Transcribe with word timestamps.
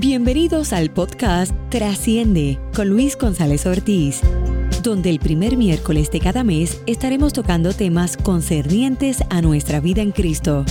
Bienvenidos 0.00 0.72
al 0.72 0.92
podcast 0.92 1.52
Trasciende 1.70 2.60
con 2.76 2.88
Luis 2.88 3.18
González 3.18 3.66
Ortiz, 3.66 4.20
donde 4.84 5.10
el 5.10 5.18
primer 5.18 5.56
miércoles 5.56 6.08
de 6.12 6.20
cada 6.20 6.44
mes 6.44 6.80
estaremos 6.86 7.32
tocando 7.32 7.72
temas 7.72 8.16
concernientes 8.16 9.24
a 9.28 9.42
nuestra 9.42 9.80
vida 9.80 10.00
en 10.00 10.12
Cristo. 10.12 10.64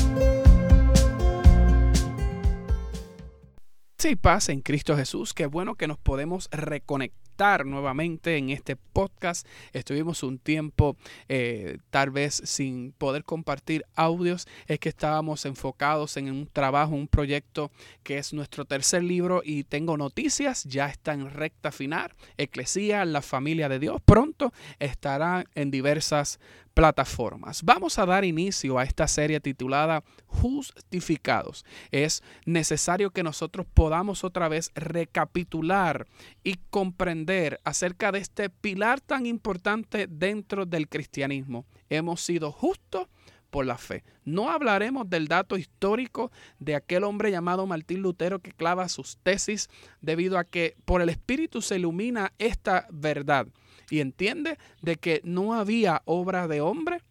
Sí, 3.98 4.16
paz 4.16 4.48
en 4.48 4.62
Cristo 4.62 4.96
Jesús. 4.96 5.34
Qué 5.34 5.46
bueno 5.46 5.76
que 5.76 5.88
nos 5.88 5.98
podemos 5.98 6.48
reconectar 6.50 7.27
nuevamente 7.38 8.38
en 8.38 8.50
este 8.50 8.76
podcast. 8.76 9.48
Estuvimos 9.72 10.24
un 10.24 10.40
tiempo 10.40 10.98
eh, 11.30 11.78
tal 11.92 12.10
vez 12.10 12.42
sin 12.46 12.94
poder 12.98 13.24
compartir 13.24 13.86
audios. 13.96 14.48
Es 14.66 14.80
que 14.80 14.90
estábamos 14.90 15.46
enfocados 15.46 16.18
en 16.18 16.32
un 16.32 16.48
trabajo, 16.48 16.96
un 16.96 17.08
proyecto 17.08 17.72
que 18.02 18.18
es 18.18 18.34
nuestro 18.34 18.66
tercer 18.66 19.04
libro 19.04 19.42
y 19.46 19.64
tengo 19.66 19.98
noticias. 19.98 20.64
Ya 20.64 20.88
está 20.88 21.14
en 21.14 21.30
recta 21.30 21.72
final. 21.72 22.12
Eclesía, 22.38 23.06
la 23.06 23.22
familia 23.22 23.70
de 23.70 23.78
Dios, 23.78 24.02
pronto 24.04 24.52
estará 24.80 25.46
en 25.54 25.70
diversas 25.70 26.40
plataformas. 26.78 27.64
Vamos 27.64 27.98
a 27.98 28.06
dar 28.06 28.24
inicio 28.24 28.78
a 28.78 28.84
esta 28.84 29.08
serie 29.08 29.40
titulada 29.40 30.04
Justificados. 30.28 31.66
Es 31.90 32.22
necesario 32.46 33.10
que 33.10 33.24
nosotros 33.24 33.66
podamos 33.74 34.24
otra 34.24 34.48
vez 34.48 34.72
recapitular 34.76 36.06
y 36.44 36.60
comprender 36.70 37.27
acerca 37.64 38.12
de 38.12 38.20
este 38.20 38.50
pilar 38.50 39.02
tan 39.02 39.26
importante 39.26 40.08
dentro 40.08 40.66
del 40.66 40.88
cristianismo. 40.88 41.66
Hemos 41.90 42.22
sido 42.22 42.52
justos 42.52 43.08
por 43.50 43.66
la 43.66 43.78
fe. 43.78 44.04
No 44.24 44.50
hablaremos 44.50 45.10
del 45.10 45.28
dato 45.28 45.58
histórico 45.58 46.32
de 46.60 46.76
aquel 46.76 47.04
hombre 47.04 47.32
llamado 47.32 47.66
Martín 47.66 48.02
Lutero 48.02 48.40
que 48.40 48.52
clava 48.52 48.88
sus 48.88 49.18
tesis 49.18 49.70
debido 50.02 50.38
a 50.38 50.44
que 50.44 50.76
por 50.86 51.02
el 51.02 51.10
Espíritu 51.10 51.62
se 51.62 51.78
ilumina 51.78 52.34
esta 52.40 52.88
verdad 52.92 53.48
y 53.90 54.00
entiende 54.00 54.58
de 54.82 54.96
que 54.96 55.22
no 55.24 55.54
había 55.54 56.02
obra 56.06 56.48
de 56.48 56.62
hombre, 56.62 57.02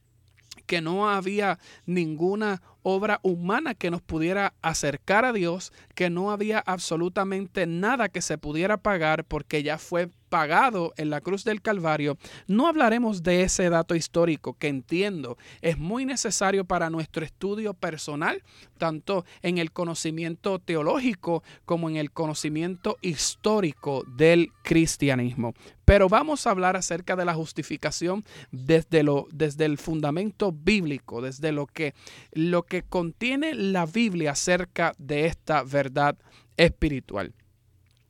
que 0.67 0.81
no 0.81 1.09
había 1.11 1.59
ninguna 1.85 2.63
obra 2.89 3.19
humana 3.25 3.75
que 3.75 3.91
nos 3.91 4.01
pudiera 4.01 4.55
acercar 4.63 5.25
a 5.25 5.33
Dios, 5.33 5.73
que 5.97 6.09
no 6.09 6.31
había 6.31 6.61
absolutamente 6.61 7.67
nada 7.67 8.09
que 8.09 8.23
se 8.23 8.39
pudiera 8.39 8.77
pagar 8.77 9.25
porque 9.25 9.65
ya 9.65 9.77
fue 9.77 10.09
pagado 10.29 10.93
en 10.97 11.11
la 11.11 11.21
cruz 11.21 11.45
del 11.45 11.63
Calvario, 11.63 12.19
no 12.47 12.67
hablaremos 12.67 13.23
de 13.23 13.43
ese 13.43 13.71
dato 13.71 13.95
histórico 13.95 14.55
que 14.59 14.69
entiendo 14.69 15.37
es 15.61 15.79
muy 15.79 16.05
necesario 16.05 16.65
para 16.65 16.91
nuestro 16.91 17.25
estudio 17.25 17.75
personal, 17.75 18.43
tanto 18.79 19.25
en 19.43 19.59
el 19.59 19.73
conocimiento 19.73 20.59
teológico 20.59 21.43
como 21.65 21.89
en 21.89 21.97
el 21.97 22.11
conocimiento 22.11 22.97
histórico 23.01 24.05
del 24.17 24.53
cristianismo. 24.63 25.55
Pero 25.85 26.09
vamos 26.09 26.47
a 26.47 26.51
hablar 26.51 26.77
acerca 26.77 27.15
de 27.15 27.25
la 27.25 27.35
justificación 27.35 28.25
desde, 28.51 29.03
lo, 29.03 29.29
desde 29.33 29.65
el 29.65 29.79
fundamento 29.79 30.53
bíblico, 30.53 31.23
desde 31.23 31.53
lo 31.53 31.67
que, 31.67 31.95
lo 32.33 32.65
que 32.65 32.83
contiene 32.83 33.55
la 33.55 33.87
Biblia 33.87 34.33
acerca 34.33 34.95
de 34.99 35.27
esta 35.27 35.63
verdad 35.63 36.17
espiritual. 36.57 37.33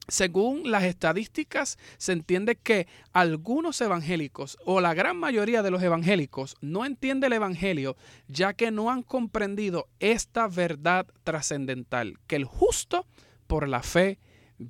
Según 0.09 0.71
las 0.71 0.85
estadísticas, 0.85 1.79
se 1.99 2.13
entiende 2.13 2.55
que 2.57 2.87
algunos 3.13 3.81
evangélicos 3.81 4.57
o 4.65 4.81
la 4.81 4.95
gran 4.95 5.17
mayoría 5.17 5.63
de 5.63 5.73
los 5.73 5.83
evangélicos 5.83 6.57
no 6.61 6.85
entiende 6.85 7.27
el 7.27 7.33
evangelio 7.33 7.97
ya 8.29 8.55
que 8.55 8.71
no 8.71 8.91
han 8.91 9.03
comprendido 9.03 9.89
esta 9.99 10.47
verdad 10.47 11.07
trascendental, 11.25 12.19
que 12.29 12.37
el 12.37 12.45
justo 12.45 13.07
por 13.49 13.69
la 13.69 13.83
fe 13.83 14.19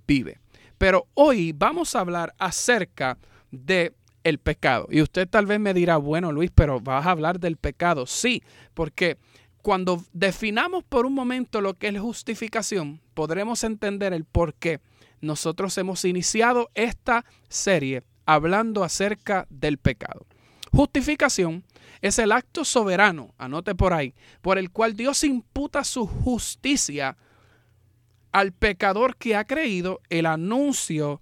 vive. 0.07 0.41
Pero 0.79 1.07
hoy 1.15 1.53
vamos 1.53 1.95
a 1.95 2.01
hablar 2.01 2.35
acerca 2.39 3.19
de 3.51 3.95
el 4.25 4.39
pecado. 4.39 4.89
Y 4.91 5.03
usted 5.03 5.29
tal 5.29 5.47
vez 5.47 5.61
me 5.61 5.73
dirá, 5.73 5.99
bueno 5.99 6.33
Luis, 6.33 6.51
pero 6.53 6.81
vas 6.81 7.07
a 7.07 7.11
hablar 7.11 7.39
del 7.39 7.57
pecado. 7.57 8.07
Sí, 8.07 8.43
porque 8.75 9.19
cuando 9.67 10.05
definamos 10.13 10.85
por 10.85 11.07
un 11.07 11.13
momento 11.13 11.61
lo 11.61 11.75
que 11.75 11.89
es 11.89 11.99
justificación, 11.99 13.01
podremos 13.15 13.65
entender 13.65 14.13
el 14.13 14.25
por 14.25 14.55
qué 14.55 14.79
nosotros 15.21 15.77
hemos 15.77 16.05
iniciado 16.05 16.71
esta 16.77 17.25
serie 17.49 18.05
hablando 18.27 18.85
acerca 18.85 19.45
del 19.51 19.79
pecado. 19.79 20.25
Justificación 20.71 21.65
es 22.01 22.21
el 22.21 22.31
acto 22.31 22.65
soberano, 22.65 23.35
anote 23.39 23.75
por 23.75 23.93
ahí, 23.93 24.15
por 24.41 24.57
el 24.57 24.71
cual 24.71 24.95
Dios 24.95 25.25
imputa 25.25 25.83
su 25.83 26.07
justicia 26.07 27.17
al 28.31 28.53
pecador 28.53 29.17
que 29.17 29.35
ha 29.35 29.47
creído 29.47 30.01
el 30.11 30.27
anuncio 30.27 31.21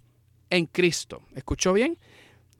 en 0.51 0.67
Cristo. 0.67 1.23
¿Escuchó 1.33 1.73
bien? 1.73 1.97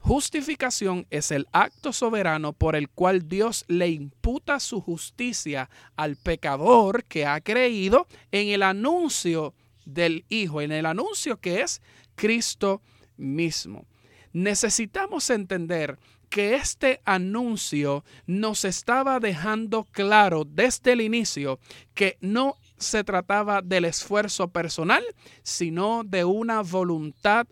Justificación 0.06 1.08
es 1.10 1.32
el 1.32 1.48
acto 1.52 1.92
soberano 1.92 2.54
por 2.54 2.76
el 2.76 2.90
cual 2.90 3.28
Dios 3.28 3.66
le 3.68 3.90
imputa 3.90 4.60
su 4.60 4.80
justicia 4.80 5.68
al 5.96 6.16
pecador 6.16 7.06
que 7.06 7.26
ha 7.26 7.42
creído 7.42 8.06
en 8.32 8.50
el 8.50 8.62
anuncio 8.62 9.56
del 9.84 10.24
Hijo, 10.30 10.62
en 10.62 10.72
el 10.72 10.86
anuncio 10.86 11.38
que 11.38 11.62
es 11.62 11.82
Cristo 12.14 12.84
mismo. 13.18 13.88
Necesitamos 14.32 15.32
entender 15.32 15.98
que 16.30 16.54
este 16.54 17.02
anuncio 17.04 18.04
nos 18.28 18.64
estaba 18.64 19.20
dejando 19.20 19.86
claro 19.86 20.46
desde 20.46 20.92
el 20.92 21.02
inicio 21.02 21.58
que 21.96 22.20
no 22.22 22.58
se 22.78 23.04
trataba 23.04 23.64
del 23.64 23.86
esfuerzo 23.86 24.50
personal, 24.50 25.04
sino 25.42 26.04
de 26.04 26.26
una 26.26 26.62
voluntad 26.62 27.48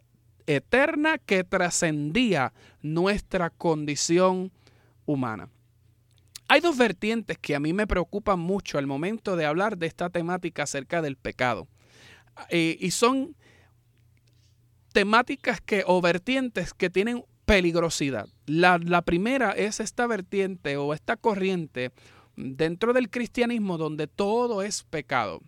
eterna 0.47 1.17
que 1.17 1.43
trascendía 1.43 2.53
nuestra 2.81 3.49
condición 3.49 4.51
humana. 5.05 5.49
Hay 6.47 6.61
dos 6.61 6.77
vertientes 6.77 7.37
que 7.37 7.55
a 7.55 7.59
mí 7.59 7.73
me 7.73 7.87
preocupan 7.87 8.39
mucho 8.39 8.77
al 8.77 8.87
momento 8.87 9.35
de 9.35 9.45
hablar 9.45 9.77
de 9.77 9.87
esta 9.87 10.09
temática 10.09 10.63
acerca 10.63 11.01
del 11.01 11.15
pecado. 11.15 11.67
Eh, 12.49 12.77
y 12.79 12.91
son 12.91 13.35
temáticas 14.91 15.61
que, 15.61 15.83
o 15.87 16.01
vertientes 16.01 16.73
que 16.73 16.89
tienen 16.89 17.25
peligrosidad. 17.45 18.27
La, 18.45 18.77
la 18.77 19.01
primera 19.01 19.51
es 19.51 19.79
esta 19.79 20.07
vertiente 20.07 20.77
o 20.77 20.93
esta 20.93 21.17
corriente 21.17 21.91
dentro 22.35 22.93
del 22.93 23.09
cristianismo 23.09 23.77
donde 23.77 24.07
todo 24.07 24.61
es 24.61 24.83
pecado. 24.83 25.41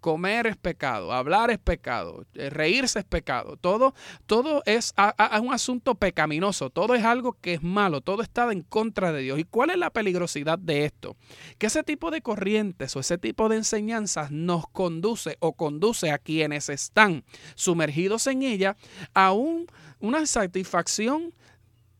Comer 0.00 0.46
es 0.46 0.56
pecado, 0.56 1.12
hablar 1.12 1.50
es 1.50 1.58
pecado, 1.58 2.24
eh, 2.34 2.50
reírse 2.50 2.98
es 3.00 3.04
pecado. 3.04 3.56
Todo, 3.56 3.94
todo 4.26 4.62
es 4.66 4.94
un 5.40 5.52
asunto 5.52 5.94
pecaminoso, 5.94 6.70
todo 6.70 6.94
es 6.94 7.04
algo 7.04 7.36
que 7.40 7.54
es 7.54 7.62
malo, 7.62 8.00
todo 8.00 8.22
está 8.22 8.50
en 8.50 8.62
contra 8.62 9.12
de 9.12 9.22
Dios. 9.22 9.38
¿Y 9.38 9.44
cuál 9.44 9.70
es 9.70 9.76
la 9.76 9.90
peligrosidad 9.90 10.58
de 10.58 10.84
esto? 10.84 11.16
Que 11.58 11.66
ese 11.66 11.82
tipo 11.82 12.10
de 12.10 12.22
corrientes 12.22 12.96
o 12.96 13.00
ese 13.00 13.18
tipo 13.18 13.48
de 13.48 13.56
enseñanzas 13.56 14.30
nos 14.30 14.66
conduce 14.68 15.36
o 15.40 15.52
conduce 15.52 16.10
a 16.10 16.18
quienes 16.18 16.68
están 16.68 17.24
sumergidos 17.54 18.26
en 18.26 18.42
ella 18.42 18.76
a 19.14 19.32
una 19.32 20.26
satisfacción 20.26 21.34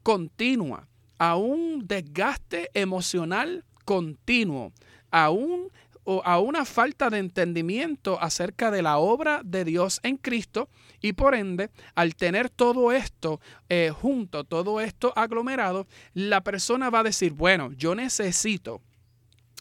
continua, 0.02 0.88
a 1.18 1.36
un 1.36 1.86
desgaste 1.86 2.70
emocional 2.74 3.64
continuo, 3.84 4.72
a 5.10 5.30
un 5.30 5.70
a 6.24 6.40
una 6.40 6.64
falta 6.64 7.10
de 7.10 7.18
entendimiento 7.18 8.20
acerca 8.20 8.70
de 8.70 8.82
la 8.82 8.98
obra 8.98 9.42
de 9.44 9.64
Dios 9.64 10.00
en 10.02 10.16
Cristo 10.16 10.68
y 11.00 11.12
por 11.12 11.34
ende, 11.34 11.70
al 11.94 12.14
tener 12.14 12.50
todo 12.50 12.92
esto 12.92 13.40
eh, 13.68 13.90
junto, 13.90 14.44
todo 14.44 14.80
esto 14.80 15.12
aglomerado, 15.16 15.86
la 16.12 16.42
persona 16.42 16.90
va 16.90 17.00
a 17.00 17.04
decir, 17.04 17.32
bueno, 17.32 17.72
yo 17.72 17.94
necesito 17.94 18.82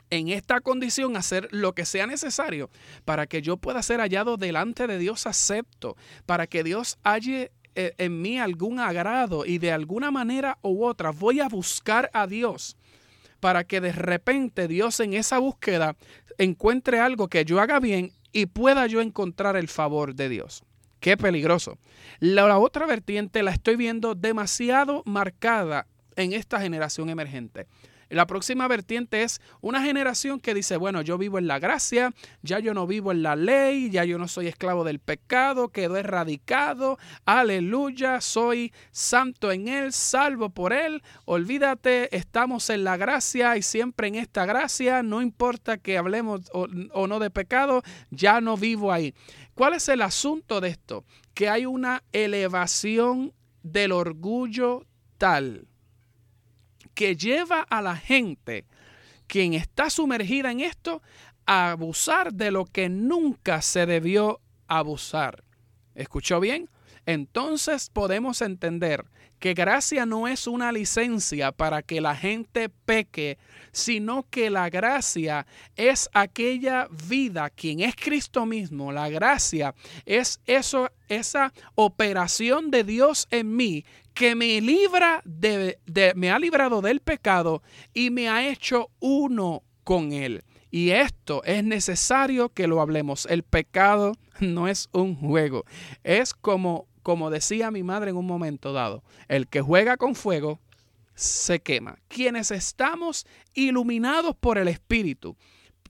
en 0.09 0.30
esta 0.30 0.59
condición 0.59 1.16
hacer 1.16 1.48
lo 1.52 1.74
que 1.74 1.86
sea 1.86 2.08
necesario 2.08 2.70
para 3.06 3.28
que 3.28 3.42
yo 3.42 3.58
pueda 3.58 3.84
ser 3.84 4.00
hallado 4.00 4.38
delante 4.38 4.88
de 4.88 4.97
Dios 4.97 5.28
acepto, 5.28 5.96
para 6.26 6.47
que 6.47 6.64
Dios 6.64 6.97
halle 7.03 7.52
eh, 7.76 7.94
en 7.97 8.22
mí 8.22 8.40
algún 8.40 8.79
agrado 8.79 9.46
y 9.46 9.59
de 9.59 9.72
alguna 9.72 10.09
manera 10.09 10.58
u 10.64 10.84
otra 10.84 11.12
voy 11.12 11.40
a 11.40 11.47
buscar 11.47 12.09
a 12.14 12.26
Dios 12.26 12.76
para 13.40 13.64
que 13.64 13.82
de 13.82 13.91
repente 13.91 14.68
Dios 14.68 15.00
en 15.00 15.14
esa 15.14 15.40
búsqueda 15.40 15.96
encuentre 16.40 17.00
algo 17.00 17.28
que 17.28 17.46
yo 17.46 17.59
haga 17.59 17.80
bien 17.80 18.12
y 18.32 18.47
pueda 18.47 18.88
yo 18.88 19.02
encontrar 19.02 19.56
el 19.56 19.68
favor 19.68 20.16
de 20.16 20.30
Dios. 20.30 20.64
Qué 21.00 21.16
peligroso. 21.18 21.78
La, 22.20 22.58
otra 22.58 22.86
vertiente 22.86 23.44
la 23.44 23.52
estoy 23.52 23.76
viendo 23.76 24.16
demasiado 24.16 25.03
marcada 25.06 25.86
en 26.16 26.34
esta 26.34 26.59
generación 26.59 27.09
emergente. 27.09 27.68
La 28.09 28.26
próxima 28.26 28.67
vertiente 28.67 29.22
es 29.22 29.40
una 29.61 29.84
generación 29.84 30.40
que 30.40 30.56
dice, 30.56 30.78
bueno, 30.78 31.03
yo 31.03 31.20
vivo 31.20 31.38
en 31.38 31.46
la 31.46 31.59
gracia, 31.59 32.11
ya 32.41 32.58
yo 32.58 32.73
no 32.73 32.88
vivo 32.88 33.11
en 33.11 33.22
la 33.22 33.35
ley, 33.35 33.91
ya 33.91 34.03
yo 34.03 34.17
no 34.17 34.28
soy 34.28 34.47
esclavo 34.47 34.84
del 34.84 35.00
pecado, 35.00 35.70
quedo 35.70 35.96
erradicado, 35.96 36.97
aleluya, 37.26 38.20
soy 38.20 38.73
santo 38.91 39.52
en 39.52 39.67
Él, 39.67 39.94
salvo 39.94 40.50
por 40.50 40.73
Él, 40.73 41.03
olvídate, 41.26 42.16
estamos 42.16 42.72
en 42.72 42.84
la 42.84 42.97
gracia 42.97 43.56
y 43.58 43.61
siempre 43.61 44.08
en 44.08 44.16
esta 44.16 44.47
gracia, 44.47 45.03
no 45.03 45.22
importa 45.22 45.78
que 45.78 46.00
hablemos 46.00 46.41
o, 46.52 46.67
o 46.94 47.06
no 47.06 47.20
de 47.20 47.29
pecado, 47.29 47.84
ya 48.09 48.41
no 48.41 48.58
vivo 48.58 48.91
ahí. 48.91 49.14
¿Cuál 49.53 49.76
es 49.76 49.88
el 49.88 50.02
asunto 50.02 50.61
de 50.61 50.70
esto? 50.70 51.03
Que 51.35 51.47
hay 51.47 51.67
una 51.67 52.02
elevación 52.11 53.34
del 53.61 53.91
orgullo 53.91 54.85
tal 55.20 55.69
que 56.99 57.16
lleva 57.16 57.61
a 57.61 57.81
la 57.81 57.96
gente, 57.96 58.66
quien 59.25 59.53
está 59.53 59.90
sumergida 59.90 60.51
en 60.51 60.59
esto, 60.59 61.01
a 61.46 61.72
abusar 61.72 62.34
de 62.34 62.51
lo 62.51 62.66
que 62.66 62.90
nunca 62.90 63.61
se 63.61 63.85
debió 63.85 64.41
abusar. 64.67 65.46
¿Escuchó 65.96 66.41
bien? 66.41 66.69
Entonces 67.05 67.90
podemos 67.90 68.41
entender 68.41 69.05
que 69.40 69.53
gracia 69.53 70.05
no 70.05 70.28
es 70.28 70.46
una 70.46 70.73
licencia 70.73 71.53
para 71.53 71.84
que 71.84 72.01
la 72.01 72.17
gente 72.17 72.67
peque, 72.67 73.37
sino 73.72 74.25
que 74.29 74.49
la 74.49 74.69
gracia 74.69 75.47
es 75.78 76.09
aquella 76.13 76.90
vida, 77.07 77.49
quien 77.49 77.79
es 77.79 77.96
Cristo 77.96 78.46
mismo. 78.46 78.91
La 78.91 79.07
gracia 79.07 79.73
es 80.05 80.41
eso, 80.46 80.91
esa 81.07 81.53
operación 81.75 82.72
de 82.72 82.84
Dios 82.84 83.29
en 83.31 83.55
mí 83.55 83.85
que 84.20 84.36
me 84.36 84.60
libra 84.60 85.22
de, 85.24 85.80
me 86.18 86.30
ha 86.30 86.38
librado 86.38 86.82
del 86.82 87.00
pecado 87.00 87.64
y 87.94 88.10
me 88.10 88.28
ha 88.28 88.46
hecho 88.50 88.90
uno 89.00 89.64
con 89.86 90.12
él. 90.12 90.44
Y 90.70 90.90
esto 90.90 91.42
es 91.46 91.64
necesario 91.64 92.50
que 92.50 92.68
lo 92.68 92.82
hablemos. 92.82 93.26
El 93.28 93.44
pecado 93.44 94.12
no 94.42 94.68
es 94.68 94.90
un 94.92 95.16
juego. 95.16 95.64
Es 96.04 96.34
como 96.34 96.90
como 97.02 97.30
decía 97.30 97.72
mi 97.72 97.82
madre 97.82 98.10
en 98.10 98.18
un 98.18 98.28
momento 98.28 98.74
dado, 98.74 99.04
el 99.30 99.48
que 99.48 99.62
juega 99.62 99.96
con 99.96 100.16
fuego 100.16 100.60
se 101.16 101.62
quema. 101.62 101.98
Quienes 102.10 102.52
estamos 102.52 103.26
iluminados 103.54 104.36
por 104.36 104.58
el 104.58 104.68
Espíritu 104.68 105.38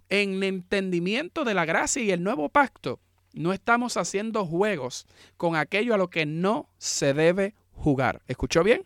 en 0.08 0.36
el 0.36 0.44
entendimiento 0.44 1.46
de 1.46 1.56
la 1.56 1.66
gracia 1.66 2.04
y 2.04 2.12
el 2.12 2.22
nuevo 2.22 2.48
pacto, 2.50 3.00
no 3.34 3.54
estamos 3.54 3.98
haciendo 3.98 4.46
juegos 4.46 5.08
con 5.36 5.56
aquello 5.56 5.96
a 5.96 5.98
lo 5.98 6.12
que 6.12 6.28
no 6.28 6.70
se 6.78 7.16
debe 7.16 7.56
jugar. 7.80 8.22
¿Escuchó 8.28 8.64
bien? 8.64 8.86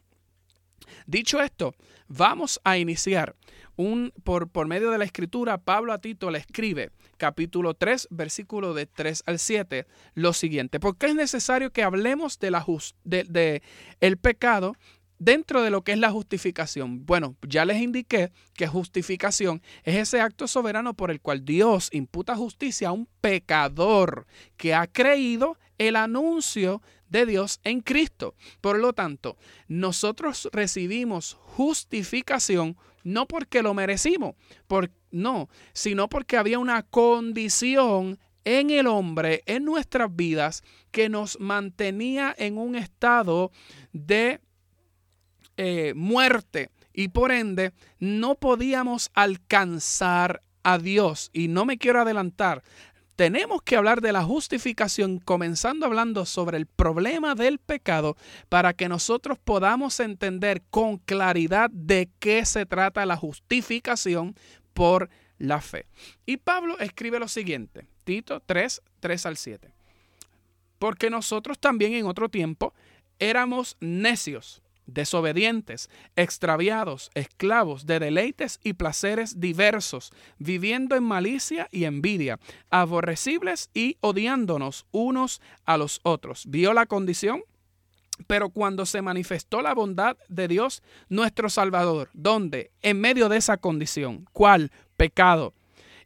Dicho 1.06 1.42
esto, 1.42 1.74
vamos 2.08 2.60
a 2.64 2.78
iniciar 2.78 3.36
un, 3.76 4.14
por, 4.24 4.50
por 4.50 4.68
medio 4.68 4.92
de 4.92 4.98
la 4.98 5.06
escritura, 5.06 5.58
Pablo 5.58 5.94
a 5.94 6.00
Tito 6.00 6.30
le 6.30 6.40
escribe, 6.40 6.92
capítulo 7.18 7.74
3, 7.74 8.10
versículo 8.12 8.74
de 8.74 8.86
3 8.86 9.24
al 9.26 9.40
7, 9.40 9.88
lo 10.14 10.34
siguiente. 10.34 10.80
Porque 10.80 11.08
es 11.08 11.16
necesario 11.16 11.72
que 11.72 11.84
hablemos 11.84 12.40
de, 12.40 12.52
la 12.52 12.66
de, 13.04 13.64
el 14.00 14.18
pecado 14.18 14.76
dentro 15.18 15.62
de 15.62 15.70
lo 15.70 15.84
que 15.84 15.94
es 15.94 15.98
la 15.98 16.12
justificación. 16.12 17.06
Bueno, 17.06 17.36
ya 17.48 17.66
les 17.66 17.82
indiqué 17.82 18.32
que 18.54 18.68
justificación 18.68 19.62
es 19.84 19.96
ese 19.96 20.22
acto 20.22 20.48
soberano 20.48 20.94
por 20.94 21.12
el 21.12 21.22
cual 21.22 21.46
Dios 21.46 21.90
imputa 21.92 22.36
justicia 22.36 22.90
a 22.90 22.94
un 22.94 23.08
pecador 23.22 24.28
que 24.58 24.76
ha 24.76 24.86
creído 24.88 25.58
el 25.78 25.96
anuncio 25.96 26.82
de 27.10 27.26
Dios 27.26 27.60
en 27.64 27.82
Cristo. 27.82 28.36
Por 28.62 28.80
lo 28.80 28.94
tanto, 28.94 29.38
nosotros 29.68 30.50
recibimos 30.52 31.34
justificación 31.34 32.78
no 33.04 33.28
porque 33.28 33.62
lo 33.62 33.74
merecimos, 33.74 34.36
por, 34.68 34.90
no, 35.12 35.50
sino 35.74 36.08
porque 36.08 36.38
había 36.38 36.60
una 36.60 36.84
condición 36.84 38.18
en 38.46 38.70
el 38.70 38.88
hombre, 38.88 39.44
en 39.46 39.66
nuestras 39.66 40.14
vidas, 40.16 40.64
que 40.92 41.10
nos 41.10 41.40
mantenía 41.40 42.34
en 42.38 42.58
un 42.58 42.76
estado 42.76 43.52
de 43.92 44.40
eh, 45.58 45.94
muerte 45.96 46.72
y 46.94 47.10
por 47.10 47.32
ende 47.32 47.74
no 48.00 48.36
podíamos 48.36 49.12
alcanzar 49.14 50.42
a 50.64 50.78
Dios. 50.78 51.30
Y 51.34 51.48
no 51.48 51.66
me 51.66 51.78
quiero 51.78 52.02
adelantar, 52.02 52.64
tenemos 53.16 53.62
que 53.62 53.76
hablar 53.76 54.02
de 54.02 54.12
la 54.12 54.24
justificación, 54.24 55.20
comenzando 55.20 55.86
hablando 55.86 56.26
sobre 56.26 56.58
el 56.58 56.66
problema 56.66 57.36
del 57.36 57.60
pecado, 57.60 58.18
para 58.50 58.74
que 58.74 58.90
nosotros 58.90 59.38
podamos 59.38 60.00
entender 60.00 60.62
con 60.70 60.98
claridad 60.98 61.70
de 61.70 62.10
qué 62.20 62.46
se 62.46 62.66
trata 62.66 63.06
la 63.06 63.18
justificación 63.18 64.36
por 64.74 65.10
la 65.38 65.62
fe. 65.62 65.86
Y 66.26 66.38
Pablo 66.38 66.80
escribe 66.80 67.20
lo 67.20 67.28
siguiente, 67.28 67.86
Tito 68.04 68.40
3, 68.40 68.82
3 69.00 69.26
al 69.28 69.38
7. 69.38 69.74
Porque 70.80 71.10
nosotros 71.10 71.60
también 71.60 71.94
en 71.94 72.08
otro 72.08 72.30
tiempo 72.30 72.74
éramos 73.20 73.78
necios 73.80 74.63
desobedientes, 74.86 75.90
extraviados, 76.16 77.12
esclavos 77.14 77.86
de 77.86 78.00
deleites 78.00 78.60
y 78.64 78.74
placeres 78.74 79.40
diversos, 79.40 80.12
viviendo 80.38 80.96
en 80.96 81.04
malicia 81.04 81.68
y 81.72 81.86
envidia, 81.86 82.40
aborrecibles 82.70 83.70
y 83.74 83.98
odiándonos 84.02 84.86
unos 84.92 85.42
a 85.66 85.78
los 85.78 86.00
otros. 86.04 86.46
¿Vio 86.48 86.74
la 86.74 86.86
condición? 86.86 87.44
Pero 88.28 88.50
cuando 88.50 88.86
se 88.86 89.02
manifestó 89.02 89.62
la 89.62 89.74
bondad 89.74 90.18
de 90.30 90.48
Dios, 90.48 90.84
nuestro 91.10 91.50
Salvador, 91.50 92.10
¿dónde? 92.14 92.72
En 92.82 93.02
medio 93.02 93.28
de 93.30 93.38
esa 93.38 93.58
condición. 93.58 94.28
¿Cuál? 94.34 94.72
Pecado. 94.98 95.54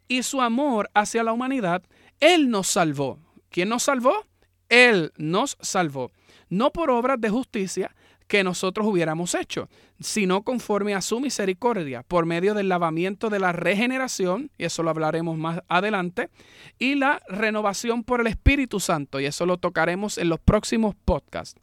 Y 0.07 0.23
su 0.23 0.41
amor 0.41 0.89
hacia 0.93 1.23
la 1.23 1.33
humanidad, 1.33 1.83
Él 2.19 2.49
nos 2.49 2.67
salvó. 2.67 3.19
¿Quién 3.49 3.69
nos 3.69 3.83
salvó? 3.83 4.25
Él 4.69 5.11
nos 5.17 5.57
salvó. 5.61 6.11
No 6.49 6.71
por 6.71 6.89
obras 6.91 7.19
de 7.19 7.29
justicia, 7.29 7.93
que 8.27 8.43
nosotros 8.43 8.85
hubiéramos 8.85 9.33
hecho, 9.35 9.69
sino 9.99 10.43
conforme 10.43 10.93
a 10.93 11.01
su 11.01 11.19
misericordia, 11.19 12.03
por 12.03 12.25
medio 12.25 12.53
del 12.53 12.69
lavamiento 12.69 13.29
de 13.29 13.39
la 13.39 13.53
regeneración, 13.53 14.51
y 14.57 14.65
eso 14.65 14.83
lo 14.83 14.89
hablaremos 14.89 15.37
más 15.37 15.61
adelante, 15.69 16.29
y 16.77 16.95
la 16.95 17.21
renovación 17.29 18.03
por 18.03 18.21
el 18.21 18.27
Espíritu 18.27 18.79
Santo, 18.79 19.19
y 19.19 19.25
eso 19.25 19.45
lo 19.45 19.57
tocaremos 19.57 20.17
en 20.17 20.29
los 20.29 20.39
próximos 20.39 20.93
podcasts, 21.05 21.59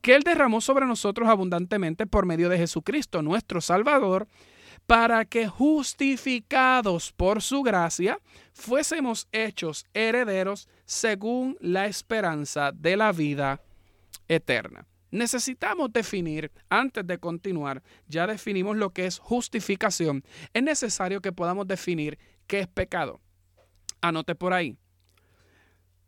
que 0.00 0.14
Él 0.14 0.22
derramó 0.22 0.60
sobre 0.60 0.86
nosotros 0.86 1.28
abundantemente 1.28 2.06
por 2.06 2.26
medio 2.26 2.48
de 2.48 2.58
Jesucristo, 2.58 3.22
nuestro 3.22 3.60
Salvador, 3.60 4.26
para 4.86 5.24
que 5.24 5.46
justificados 5.46 7.12
por 7.12 7.42
su 7.42 7.62
gracia, 7.62 8.18
fuésemos 8.52 9.28
hechos 9.32 9.86
herederos 9.92 10.68
según 10.86 11.56
la 11.60 11.86
esperanza 11.86 12.72
de 12.72 12.96
la 12.96 13.12
vida 13.12 13.60
eterna. 14.28 14.86
Necesitamos 15.10 15.92
definir, 15.92 16.52
antes 16.68 17.06
de 17.06 17.18
continuar, 17.18 17.82
ya 18.06 18.26
definimos 18.26 18.76
lo 18.76 18.90
que 18.90 19.06
es 19.06 19.18
justificación. 19.18 20.22
Es 20.52 20.62
necesario 20.62 21.20
que 21.20 21.32
podamos 21.32 21.66
definir 21.66 22.18
qué 22.46 22.60
es 22.60 22.68
pecado. 22.68 23.20
Anote 24.00 24.34
por 24.34 24.52
ahí. 24.52 24.76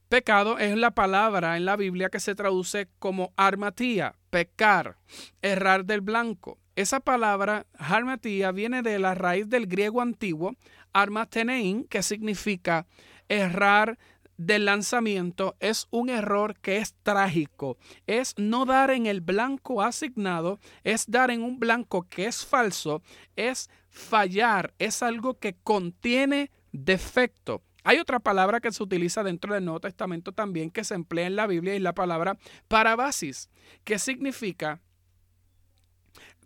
Pecado 0.08 0.58
es 0.58 0.76
la 0.76 0.90
palabra 0.90 1.56
en 1.56 1.64
la 1.64 1.76
Biblia 1.76 2.08
que 2.08 2.18
se 2.18 2.34
traduce 2.34 2.88
como 2.98 3.32
armatía, 3.36 4.16
pecar, 4.30 4.96
errar 5.40 5.84
del 5.84 6.00
blanco. 6.00 6.58
Esa 6.74 6.98
palabra, 6.98 7.66
armatía, 7.74 8.50
viene 8.50 8.82
de 8.82 8.98
la 8.98 9.14
raíz 9.14 9.48
del 9.48 9.66
griego 9.66 10.00
antiguo, 10.00 10.56
armatenein, 10.92 11.84
que 11.84 12.02
significa 12.02 12.86
errar 13.28 13.98
del 14.40 14.64
lanzamiento 14.64 15.54
es 15.60 15.86
un 15.90 16.08
error 16.08 16.58
que 16.60 16.78
es 16.78 16.94
trágico. 17.02 17.76
Es 18.06 18.32
no 18.38 18.64
dar 18.64 18.90
en 18.90 19.04
el 19.04 19.20
blanco 19.20 19.82
asignado, 19.82 20.58
es 20.82 21.04
dar 21.10 21.30
en 21.30 21.42
un 21.42 21.58
blanco 21.58 22.08
que 22.08 22.24
es 22.24 22.46
falso, 22.46 23.02
es 23.36 23.68
fallar, 23.90 24.72
es 24.78 25.02
algo 25.02 25.38
que 25.38 25.56
contiene 25.62 26.50
defecto. 26.72 27.62
Hay 27.84 27.98
otra 27.98 28.18
palabra 28.18 28.60
que 28.60 28.72
se 28.72 28.82
utiliza 28.82 29.22
dentro 29.22 29.52
del 29.52 29.66
Nuevo 29.66 29.80
Testamento 29.80 30.32
también 30.32 30.70
que 30.70 30.84
se 30.84 30.94
emplea 30.94 31.26
en 31.26 31.36
la 31.36 31.46
Biblia 31.46 31.74
y 31.74 31.78
la 31.78 31.94
palabra 31.94 32.38
parabasis, 32.66 33.50
que 33.84 33.98
significa 33.98 34.80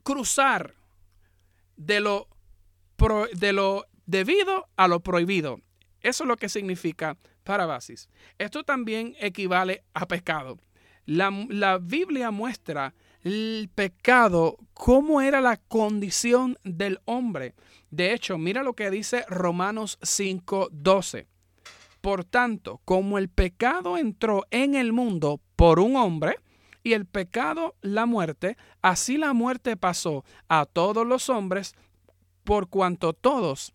cruzar 0.02 0.74
de 1.76 2.00
lo, 2.00 2.26
de 3.34 3.52
lo 3.52 3.84
debido 4.04 4.66
a 4.76 4.88
lo 4.88 4.98
prohibido. 4.98 5.60
Eso 6.00 6.24
es 6.24 6.28
lo 6.28 6.36
que 6.36 6.48
significa 6.48 7.16
parabasis. 7.44 8.08
Esto 8.38 8.64
también 8.64 9.14
equivale 9.20 9.84
a 9.94 10.06
pecado. 10.06 10.58
La, 11.06 11.30
la, 11.48 11.78
Biblia 11.78 12.30
muestra 12.30 12.94
el 13.22 13.70
pecado, 13.74 14.58
cómo 14.72 15.20
era 15.20 15.40
la 15.40 15.56
condición 15.56 16.58
del 16.64 17.00
hombre. 17.04 17.54
De 17.90 18.12
hecho, 18.12 18.38
mira 18.38 18.62
lo 18.62 18.72
que 18.72 18.90
dice 18.90 19.24
Romanos 19.28 19.98
5:12. 20.02 21.26
Por 22.00 22.24
tanto, 22.24 22.80
como 22.84 23.18
el 23.18 23.28
pecado 23.28 23.96
entró 23.96 24.44
en 24.50 24.74
el 24.74 24.92
mundo 24.92 25.40
por 25.56 25.78
un 25.78 25.96
hombre, 25.96 26.38
y 26.84 26.92
el 26.92 27.06
pecado 27.06 27.74
la 27.80 28.06
muerte, 28.06 28.56
así 28.82 29.16
la 29.16 29.32
muerte 29.32 29.76
pasó 29.76 30.24
a 30.48 30.66
todos 30.66 31.06
los 31.06 31.30
hombres 31.30 31.74
por 32.44 32.68
cuanto 32.68 33.14
todos 33.14 33.72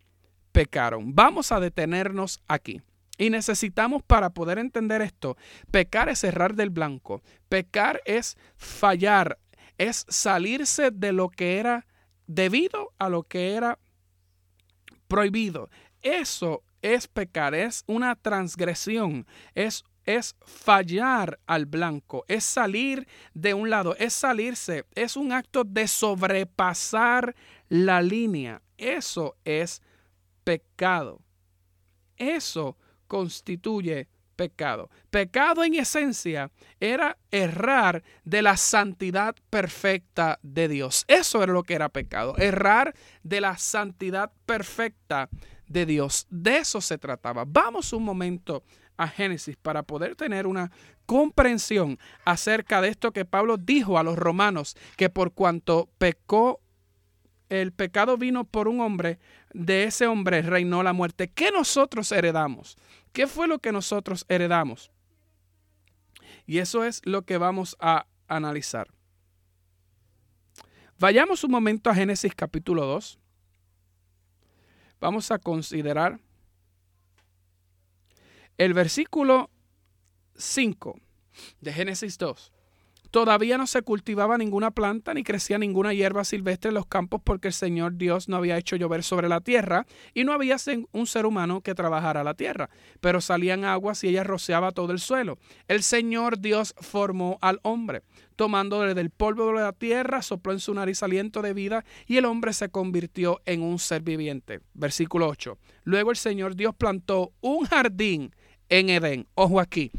pecaron. 0.52 1.16
Vamos 1.16 1.52
a 1.52 1.60
detenernos 1.60 2.40
aquí. 2.48 2.82
Y 3.20 3.30
necesitamos 3.30 4.02
para 4.02 4.32
poder 4.32 4.58
entender 4.58 5.02
esto, 5.02 5.38
pecar 5.70 6.08
es 6.08 6.20
cerrar 6.20 6.56
del 6.56 6.70
blanco, 6.70 7.22
pecar 7.50 8.02
es 8.06 8.38
fallar, 8.56 9.38
es 9.78 10.06
salirse 10.08 10.90
de 10.90 11.12
lo 11.12 11.30
que 11.30 11.60
era 11.60 11.86
debido 12.28 12.94
a 12.98 13.10
lo 13.10 13.24
que 13.24 13.56
era 13.56 13.78
prohibido. 15.10 15.70
Eso 16.02 16.64
es 16.82 17.10
pecar, 17.10 17.54
es 17.54 17.84
una 17.88 18.16
transgresión, 18.16 19.28
es 19.54 19.84
es 20.06 20.36
fallar 20.44 21.40
al 21.46 21.68
blanco, 21.68 22.26
es 22.28 22.44
salir 22.44 23.08
de 23.36 23.54
un 23.54 23.70
lado, 23.70 23.96
es 23.98 24.14
salirse, 24.14 24.86
es 24.96 25.16
un 25.16 25.32
acto 25.32 25.64
de 25.64 25.88
sobrepasar 25.88 27.36
la 27.68 28.02
línea. 28.02 28.64
Eso 28.76 29.36
es 29.46 29.84
pecado. 30.44 31.22
Eso 32.18 32.76
constituye 33.10 34.08
pecado. 34.38 34.90
Pecado 35.10 35.66
en 35.66 35.76
esencia 35.76 36.50
era 36.80 37.18
errar 37.30 38.04
de 38.24 38.42
la 38.42 38.56
santidad 38.56 39.36
perfecta 39.50 40.40
de 40.44 40.70
Dios. 40.70 41.04
Eso 41.10 41.44
era 41.44 41.52
lo 41.52 41.64
que 41.64 41.74
era 41.74 41.90
pecado. 41.90 42.38
Errar 42.38 42.96
de 43.22 43.42
la 43.42 43.58
santidad 43.58 44.32
perfecta 44.46 45.28
de 45.68 45.86
Dios. 45.86 46.26
De 46.30 46.60
eso 46.60 46.80
se 46.80 46.98
trataba. 46.98 47.44
Vamos 47.46 47.92
un 47.92 48.04
momento 48.04 48.64
a 48.96 49.10
Génesis 49.10 49.58
para 49.58 49.84
poder 49.84 50.16
tener 50.16 50.48
una 50.48 50.72
comprensión 51.06 52.00
acerca 52.24 52.80
de 52.80 52.88
esto 52.88 53.12
que 53.12 53.26
Pablo 53.26 53.58
dijo 53.58 53.98
a 53.98 54.04
los 54.04 54.18
romanos, 54.18 54.78
que 54.96 55.10
por 55.10 55.34
cuanto 55.34 55.90
pecó, 55.98 56.62
el 57.50 57.74
pecado 57.74 58.16
vino 58.18 58.44
por 58.46 58.68
un 58.68 58.80
hombre, 58.80 59.20
de 59.54 59.86
ese 59.86 60.08
hombre 60.08 60.42
reinó 60.42 60.84
la 60.84 60.94
muerte. 60.94 61.30
¿Qué 61.30 61.52
nosotros 61.52 62.12
heredamos? 62.12 62.78
¿Qué 63.12 63.28
fue 63.28 63.48
lo 63.48 63.60
que 63.60 63.72
nosotros 63.72 64.26
heredamos? 64.30 64.92
Y 66.46 66.60
eso 66.60 66.84
es 66.84 67.02
lo 67.06 67.24
que 67.24 67.38
vamos 67.38 67.76
a 67.80 68.06
analizar. 68.28 68.88
Vayamos 71.00 71.44
un 71.44 71.52
momento 71.52 71.90
a 71.90 71.96
Génesis 71.96 72.36
capítulo 72.36 72.86
2. 72.86 73.20
Vamos 75.00 75.32
a 75.32 75.40
considerar 75.40 76.20
el 78.58 78.74
versículo 78.74 79.50
5 80.36 81.00
de 81.62 81.74
Génesis 81.74 82.18
2. 82.18 82.52
Todavía 83.12 83.58
no 83.58 83.66
se 83.66 83.82
cultivaba 83.82 84.38
ninguna 84.38 84.72
planta 84.72 85.14
ni 85.14 85.24
crecía 85.24 85.58
ninguna 85.58 85.94
hierba 85.94 86.24
silvestre 86.24 86.70
en 86.70 86.76
los 86.76 86.86
campos 86.86 87.22
porque 87.24 87.48
el 87.48 87.54
Señor 87.54 87.98
Dios 87.98 88.30
no 88.30 88.38
había 88.38 88.58
hecho 88.58 88.76
llover 88.76 89.04
sobre 89.04 89.28
la 89.28 89.42
tierra 89.42 89.88
y 90.14 90.24
no 90.24 90.34
había 90.34 90.58
un 90.92 91.08
ser 91.08 91.26
humano 91.26 91.62
que 91.62 91.74
trabajara 91.74 92.24
la 92.24 92.36
tierra. 92.36 92.70
Pero 93.00 93.20
salían 93.20 93.66
aguas 93.66 94.04
y 94.04 94.10
ella 94.10 94.24
rociaba 94.24 94.72
todo 94.72 94.92
el 94.92 95.00
suelo. 95.00 95.40
El 95.68 95.82
Señor 95.82 96.40
Dios 96.40 96.76
formó 96.80 97.40
al 97.42 97.60
hombre. 97.64 98.04
Tomándole 98.36 98.94
del 98.94 99.10
polvo 99.10 99.48
de 99.48 99.62
la 99.62 99.74
tierra, 99.74 100.22
sopló 100.22 100.54
en 100.54 100.60
su 100.60 100.74
nariz 100.74 101.04
aliento 101.04 101.42
de 101.42 101.54
vida 101.54 101.84
y 102.08 102.18
el 102.18 102.26
hombre 102.26 102.54
se 102.54 102.70
convirtió 102.70 103.42
en 103.46 103.62
un 103.62 103.80
ser 103.80 104.02
viviente. 104.02 104.62
Versículo 104.74 105.28
8. 105.28 105.58
Luego 105.84 106.12
el 106.12 106.18
Señor 106.18 106.56
Dios 106.56 106.74
plantó 106.76 107.34
un 107.42 107.66
jardín 107.66 108.34
en 108.70 108.90
Edén. 108.90 109.28
Ojo 109.36 109.60
aquí. 109.60 109.92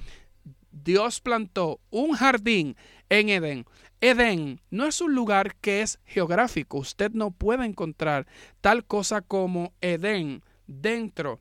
Dios 0.85 1.21
plantó 1.21 1.81
un 1.91 2.13
jardín 2.13 2.77
en 3.09 3.29
Edén. 3.29 3.67
Edén 4.01 4.61
no 4.71 4.87
es 4.87 5.01
un 5.01 5.15
lugar 5.15 5.57
que 5.57 5.83
es 5.83 6.01
geográfico. 6.05 6.79
Usted 6.79 7.11
no 7.13 7.31
puede 7.31 7.67
encontrar 7.67 8.27
tal 8.61 8.85
cosa 8.85 9.21
como 9.21 9.73
Edén 9.81 10.43
dentro 10.67 11.41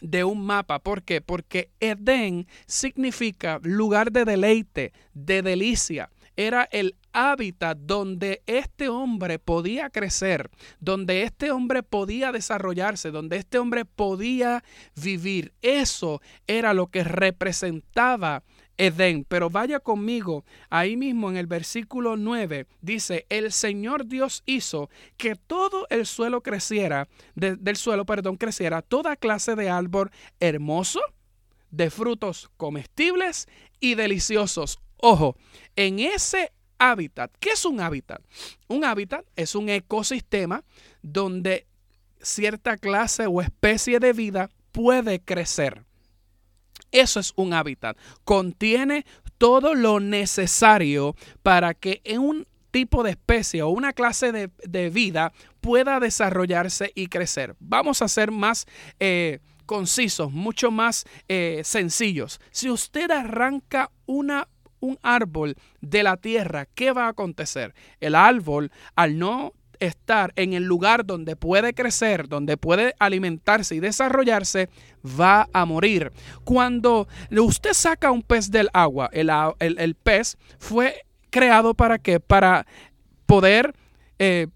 de 0.00 0.24
un 0.24 0.44
mapa. 0.44 0.78
¿Por 0.78 1.02
qué? 1.02 1.20
Porque 1.20 1.70
Edén 1.80 2.46
significa 2.66 3.58
lugar 3.62 4.12
de 4.12 4.24
deleite, 4.24 4.92
de 5.14 5.42
delicia. 5.42 6.10
Era 6.36 6.68
el 6.70 6.96
hábitat 7.16 7.78
donde 7.78 8.42
este 8.46 8.90
hombre 8.90 9.38
podía 9.38 9.88
crecer, 9.88 10.50
donde 10.80 11.22
este 11.22 11.50
hombre 11.50 11.82
podía 11.82 12.30
desarrollarse, 12.30 13.10
donde 13.10 13.38
este 13.38 13.58
hombre 13.58 13.86
podía 13.86 14.62
vivir. 14.94 15.54
Eso 15.62 16.20
era 16.46 16.74
lo 16.74 16.88
que 16.88 17.02
representaba 17.04 18.42
Edén. 18.76 19.24
Pero 19.24 19.48
vaya 19.48 19.80
conmigo, 19.80 20.44
ahí 20.68 20.98
mismo 20.98 21.30
en 21.30 21.38
el 21.38 21.46
versículo 21.46 22.18
9 22.18 22.66
dice, 22.82 23.24
el 23.30 23.50
Señor 23.50 24.06
Dios 24.06 24.42
hizo 24.44 24.90
que 25.16 25.36
todo 25.36 25.86
el 25.88 26.04
suelo 26.04 26.42
creciera, 26.42 27.08
del 27.34 27.76
suelo, 27.76 28.04
perdón, 28.04 28.36
creciera 28.36 28.82
toda 28.82 29.16
clase 29.16 29.54
de 29.54 29.70
árbol 29.70 30.10
hermoso, 30.38 31.00
de 31.70 31.88
frutos 31.88 32.50
comestibles 32.58 33.48
y 33.80 33.94
deliciosos. 33.94 34.78
Ojo, 34.98 35.36
en 35.76 35.98
ese 35.98 36.52
hábitat. 36.78 37.30
¿Qué 37.38 37.50
es 37.50 37.64
un 37.64 37.80
hábitat? 37.80 38.22
Un 38.68 38.84
hábitat 38.84 39.24
es 39.36 39.54
un 39.54 39.68
ecosistema 39.68 40.64
donde 41.02 41.66
cierta 42.20 42.76
clase 42.76 43.26
o 43.26 43.40
especie 43.40 44.00
de 44.00 44.12
vida 44.12 44.50
puede 44.72 45.20
crecer. 45.20 45.84
Eso 46.92 47.20
es 47.20 47.32
un 47.36 47.52
hábitat. 47.52 47.96
Contiene 48.24 49.04
todo 49.38 49.74
lo 49.74 50.00
necesario 50.00 51.14
para 51.42 51.74
que 51.74 52.00
un 52.18 52.46
tipo 52.70 53.02
de 53.02 53.10
especie 53.10 53.62
o 53.62 53.70
una 53.70 53.92
clase 53.92 54.32
de, 54.32 54.90
vida 54.90 55.32
pueda 55.60 55.98
desarrollarse 55.98 56.92
y 56.94 57.06
crecer. 57.06 57.56
Vamos 57.58 58.02
a 58.02 58.08
ser 58.08 58.30
más 58.30 58.66
eh, 59.00 59.40
concisos, 59.64 60.30
mucho 60.30 60.70
más 60.70 61.04
eh, 61.28 61.62
sencillos. 61.64 62.40
Si 62.50 62.70
usted 62.70 63.10
arranca 63.10 63.90
una 64.06 64.48
un 64.80 64.98
árbol 65.02 65.56
de 65.80 66.02
la 66.02 66.16
tierra, 66.16 66.66
¿qué 66.74 66.92
va 66.92 67.06
a 67.06 67.10
acontecer? 67.10 67.74
El 68.00 68.14
árbol, 68.14 68.70
al 68.94 69.18
no 69.18 69.52
estar 69.80 70.32
en 70.36 70.52
el 70.52 70.64
lugar 70.64 71.04
donde 71.04 71.36
puede 71.36 71.74
crecer, 71.74 72.28
donde 72.28 72.56
puede 72.56 72.94
alimentarse 72.98 73.74
y 73.74 73.80
desarrollarse, 73.80 74.68
va 75.04 75.48
a 75.52 75.64
morir. 75.64 76.12
Cuando 76.44 77.08
usted 77.30 77.72
saca 77.72 78.10
un 78.10 78.22
pez 78.22 78.50
del 78.50 78.68
agua, 78.72 79.10
el, 79.12 79.94
pez 79.94 80.36
fue 80.58 81.04
creado 81.30 81.74
para 81.74 81.98
qué? 81.98 82.20
Para 82.20 82.66
poder 83.26 83.74
eh, 84.18 84.46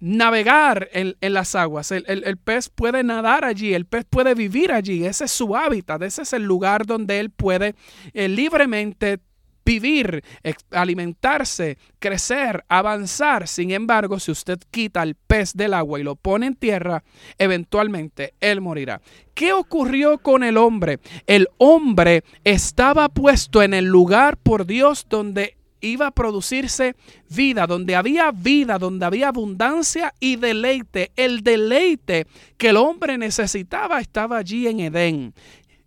navegar 0.00 0.88
en, 0.92 1.16
las 1.32 1.54
aguas. 1.54 1.90
El, 1.92 2.36
pez 2.38 2.68
puede 2.68 3.02
nadar 3.02 3.44
allí, 3.44 3.74
el 3.74 3.86
pez 3.86 4.04
puede 4.08 4.34
vivir 4.34 4.72
allí. 4.72 5.04
Ese 5.04 5.24
es 5.24 5.32
su 5.32 5.56
hábitat, 5.56 6.02
ese 6.02 6.22
es 6.22 6.32
el 6.32 6.42
lugar 6.42 6.86
donde 6.86 7.20
él 7.20 7.30
puede 7.30 7.74
eh, 8.12 8.28
libremente 8.28 9.20
vivir, 9.66 10.22
alimentarse, 10.70 11.76
crecer, 11.98 12.64
avanzar. 12.68 13.48
Sin 13.48 13.72
embargo, 13.72 14.20
si 14.20 14.30
usted 14.30 14.60
quita 14.70 15.02
el 15.02 15.16
pez 15.16 15.52
del 15.54 15.74
agua 15.74 15.98
y 16.00 16.04
lo 16.04 16.14
pone 16.14 16.46
en 16.46 16.54
tierra, 16.54 17.02
eventualmente 17.36 18.34
él 18.40 18.60
morirá. 18.60 19.02
¿Qué 19.34 19.52
ocurrió 19.52 20.18
con 20.18 20.44
el 20.44 20.56
hombre? 20.56 21.00
El 21.26 21.48
hombre 21.58 22.22
estaba 22.44 23.08
puesto 23.08 23.60
en 23.62 23.74
el 23.74 23.86
lugar 23.86 24.36
por 24.36 24.66
Dios 24.66 25.06
donde 25.10 25.56
iba 25.80 26.06
a 26.06 26.10
producirse 26.12 26.94
vida, 27.28 27.66
donde 27.66 27.96
había 27.96 28.30
vida, 28.30 28.78
donde 28.78 29.04
había 29.04 29.28
abundancia 29.28 30.14
y 30.20 30.36
deleite. 30.36 31.10
El 31.16 31.42
deleite 31.42 32.26
que 32.56 32.68
el 32.68 32.76
hombre 32.76 33.18
necesitaba 33.18 34.00
estaba 34.00 34.38
allí 34.38 34.68
en 34.68 34.80
Edén. 34.80 35.34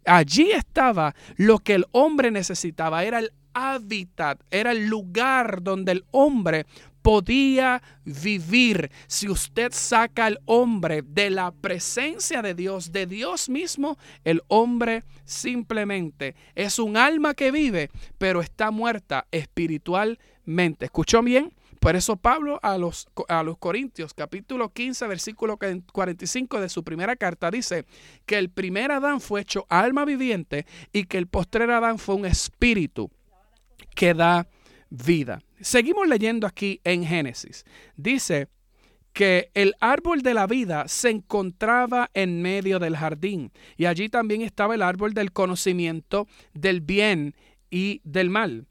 Allí 0.05 0.51
estaba 0.51 1.15
lo 1.37 1.59
que 1.59 1.75
el 1.75 1.85
hombre 1.91 2.31
necesitaba, 2.31 3.03
era 3.03 3.19
el 3.19 3.31
hábitat, 3.59 4.41
era 4.51 4.71
el 4.71 4.87
lugar 4.87 5.61
donde 5.61 5.91
el 5.93 6.05
hombre 6.11 6.65
podía 7.01 7.81
vivir. 8.05 8.91
Si 9.07 9.29
usted 9.29 9.71
saca 9.71 10.25
al 10.25 10.39
hombre 10.45 11.01
de 11.01 11.29
la 11.29 11.51
presencia 11.51 12.41
de 12.41 12.53
Dios, 12.53 12.91
de 12.91 13.05
Dios 13.05 13.49
mismo, 13.49 13.97
el 14.23 14.41
hombre 14.47 15.03
simplemente 15.25 16.35
es 16.55 16.79
un 16.79 16.97
alma 16.97 17.33
que 17.33 17.51
vive, 17.51 17.89
pero 18.17 18.41
está 18.41 18.71
muerta 18.71 19.27
espiritualmente. 19.31 20.85
¿Escuchó 20.85 21.21
bien? 21.21 21.53
Por 21.79 21.95
eso 21.95 22.17
Pablo 22.17 22.59
a 22.61 22.77
los, 22.77 23.07
a 23.29 23.41
los 23.41 23.57
Corintios, 23.57 24.13
capítulo 24.13 24.73
15, 24.73 25.07
versículo 25.07 25.57
45 25.57 26.59
de 26.59 26.67
su 26.67 26.83
primera 26.83 27.15
carta, 27.15 27.49
dice 27.49 27.85
que 28.25 28.37
el 28.37 28.49
primer 28.49 28.91
Adán 28.91 29.21
fue 29.21 29.41
hecho 29.41 29.65
alma 29.69 30.03
viviente 30.03 30.65
y 30.91 31.05
que 31.05 31.17
el 31.17 31.27
postrer 31.27 31.71
Adán 31.71 31.97
fue 31.97 32.15
un 32.15 32.25
espíritu 32.25 33.09
que 33.99 34.13
da 34.13 34.47
vida. 34.89 35.41
Seguimos 35.59 36.07
leyendo 36.07 36.47
aquí 36.47 36.79
en 36.85 37.03
Génesis. 37.03 37.65
Dice 37.97 38.47
que 39.11 39.51
el 39.53 39.73
árbol 39.81 40.21
de 40.21 40.33
la 40.33 40.47
vida 40.47 40.87
se 40.87 41.09
encontraba 41.09 42.09
en 42.13 42.41
medio 42.41 42.79
del 42.79 42.95
jardín 42.95 43.51
y 43.75 43.87
allí 43.87 44.07
también 44.07 44.41
estaba 44.41 44.73
el 44.73 44.83
árbol 44.83 45.13
del 45.13 45.33
conocimiento 45.33 46.27
del 46.53 46.79
bien 46.79 47.35
y 47.69 47.99
del 48.05 48.29
mal. 48.29 48.67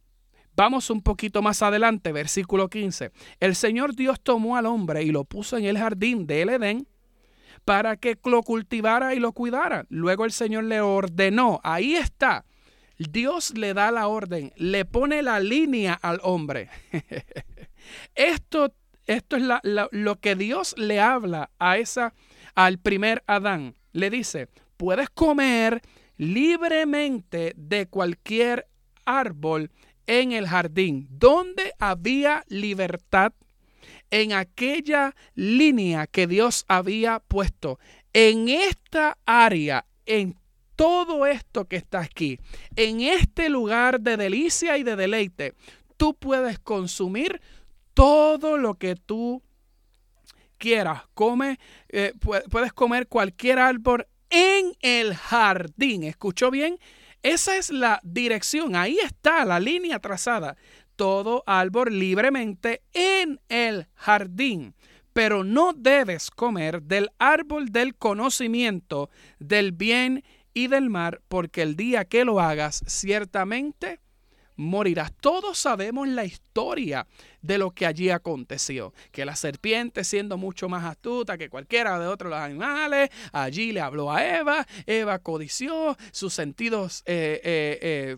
Vamos 0.56 0.88
un 0.88 1.02
poquito 1.02 1.42
más 1.42 1.60
adelante, 1.60 2.10
versículo 2.10 2.70
15. 2.70 3.10
El 3.38 3.54
Señor 3.54 3.94
Dios 3.94 4.22
tomó 4.22 4.56
al 4.56 4.64
hombre 4.64 5.02
y 5.02 5.10
lo 5.10 5.24
puso 5.24 5.58
en 5.58 5.66
el 5.66 5.76
jardín 5.76 6.26
del 6.26 6.48
Edén 6.48 6.88
para 7.66 7.98
que 7.98 8.16
lo 8.24 8.42
cultivara 8.42 9.14
y 9.14 9.20
lo 9.20 9.32
cuidara. 9.32 9.84
Luego 9.90 10.24
el 10.24 10.32
Señor 10.32 10.64
le 10.64 10.80
ordenó, 10.80 11.60
ahí 11.64 11.96
está, 11.96 12.46
Dios 12.98 13.56
le 13.56 13.74
da 13.74 13.90
la 13.90 14.08
orden, 14.08 14.52
le 14.56 14.84
pone 14.84 15.22
la 15.22 15.40
línea 15.40 15.94
al 15.94 16.20
hombre. 16.22 16.68
esto, 18.14 18.74
esto 19.06 19.36
es 19.36 19.42
lo 19.92 20.20
que 20.20 20.34
Dios 20.34 20.74
le 20.76 21.00
habla 21.00 21.50
a 21.58 21.78
esa, 21.78 22.12
al 22.54 22.78
primer 22.78 23.22
Adán. 23.26 23.76
Le 23.92 24.10
dice, 24.10 24.48
puedes 24.76 25.10
comer 25.10 25.80
libremente 26.16 27.54
de 27.56 27.86
cualquier 27.86 28.66
árbol 29.04 29.70
en 30.06 30.32
el 30.32 30.48
jardín, 30.48 31.06
donde 31.10 31.72
había 31.78 32.44
libertad 32.48 33.32
en 34.10 34.32
aquella 34.32 35.14
línea 35.34 36.06
que 36.06 36.26
Dios 36.26 36.64
había 36.66 37.20
puesto. 37.20 37.78
En 38.12 38.48
esta 38.48 39.18
área, 39.26 39.86
en 40.06 40.36
todo 40.78 41.26
esto 41.26 41.66
que 41.66 41.74
está 41.74 41.98
aquí, 41.98 42.38
en 42.76 43.00
este 43.00 43.48
lugar 43.48 44.00
de 44.00 44.16
delicia 44.16 44.78
y 44.78 44.84
de 44.84 44.94
deleite, 44.94 45.54
tú 45.96 46.14
puedes 46.14 46.60
consumir 46.60 47.40
todo 47.94 48.56
lo 48.58 48.74
que 48.74 48.94
tú 48.94 49.42
quieras. 50.56 51.02
Come, 51.14 51.58
eh, 51.88 52.12
puedes 52.48 52.72
comer 52.72 53.08
cualquier 53.08 53.58
árbol 53.58 54.06
en 54.30 54.72
el 54.80 55.16
jardín. 55.16 56.04
¿Escuchó 56.04 56.52
bien? 56.52 56.78
Esa 57.24 57.56
es 57.56 57.70
la 57.70 57.98
dirección. 58.04 58.76
Ahí 58.76 59.00
está 59.00 59.44
la 59.44 59.58
línea 59.58 59.98
trazada. 59.98 60.56
Todo 60.94 61.42
árbol 61.44 61.98
libremente 61.98 62.82
en 62.92 63.40
el 63.48 63.88
jardín. 63.96 64.76
Pero 65.12 65.42
no 65.42 65.72
debes 65.72 66.30
comer 66.30 66.82
del 66.82 67.10
árbol 67.18 67.72
del 67.72 67.96
conocimiento 67.96 69.10
del 69.40 69.72
bien 69.72 70.22
y 70.22 70.37
del 70.66 70.90
mal, 70.90 71.20
porque 71.28 71.62
el 71.62 71.76
día 71.76 72.04
que 72.04 72.24
lo 72.24 72.40
hagas, 72.40 72.82
ciertamente 72.86 74.00
morirás. 74.58 75.12
Todos 75.20 75.56
sabemos 75.56 76.08
la 76.08 76.24
historia 76.24 77.06
de 77.40 77.58
lo 77.58 77.70
que 77.70 77.86
allí 77.86 78.10
aconteció, 78.10 78.92
que 79.12 79.24
la 79.24 79.36
serpiente 79.36 80.04
siendo 80.04 80.36
mucho 80.36 80.68
más 80.68 80.84
astuta 80.84 81.38
que 81.38 81.48
cualquiera 81.48 81.98
de 81.98 82.08
otros 82.08 82.34
animales, 82.34 83.10
allí 83.32 83.72
le 83.72 83.80
habló 83.80 84.12
a 84.12 84.26
Eva, 84.26 84.66
Eva 84.84 85.20
codició, 85.20 85.96
sus 86.10 86.34
sentidos 86.34 87.02
eh, 87.06 87.40
eh, 87.44 87.78
eh, 87.80 88.16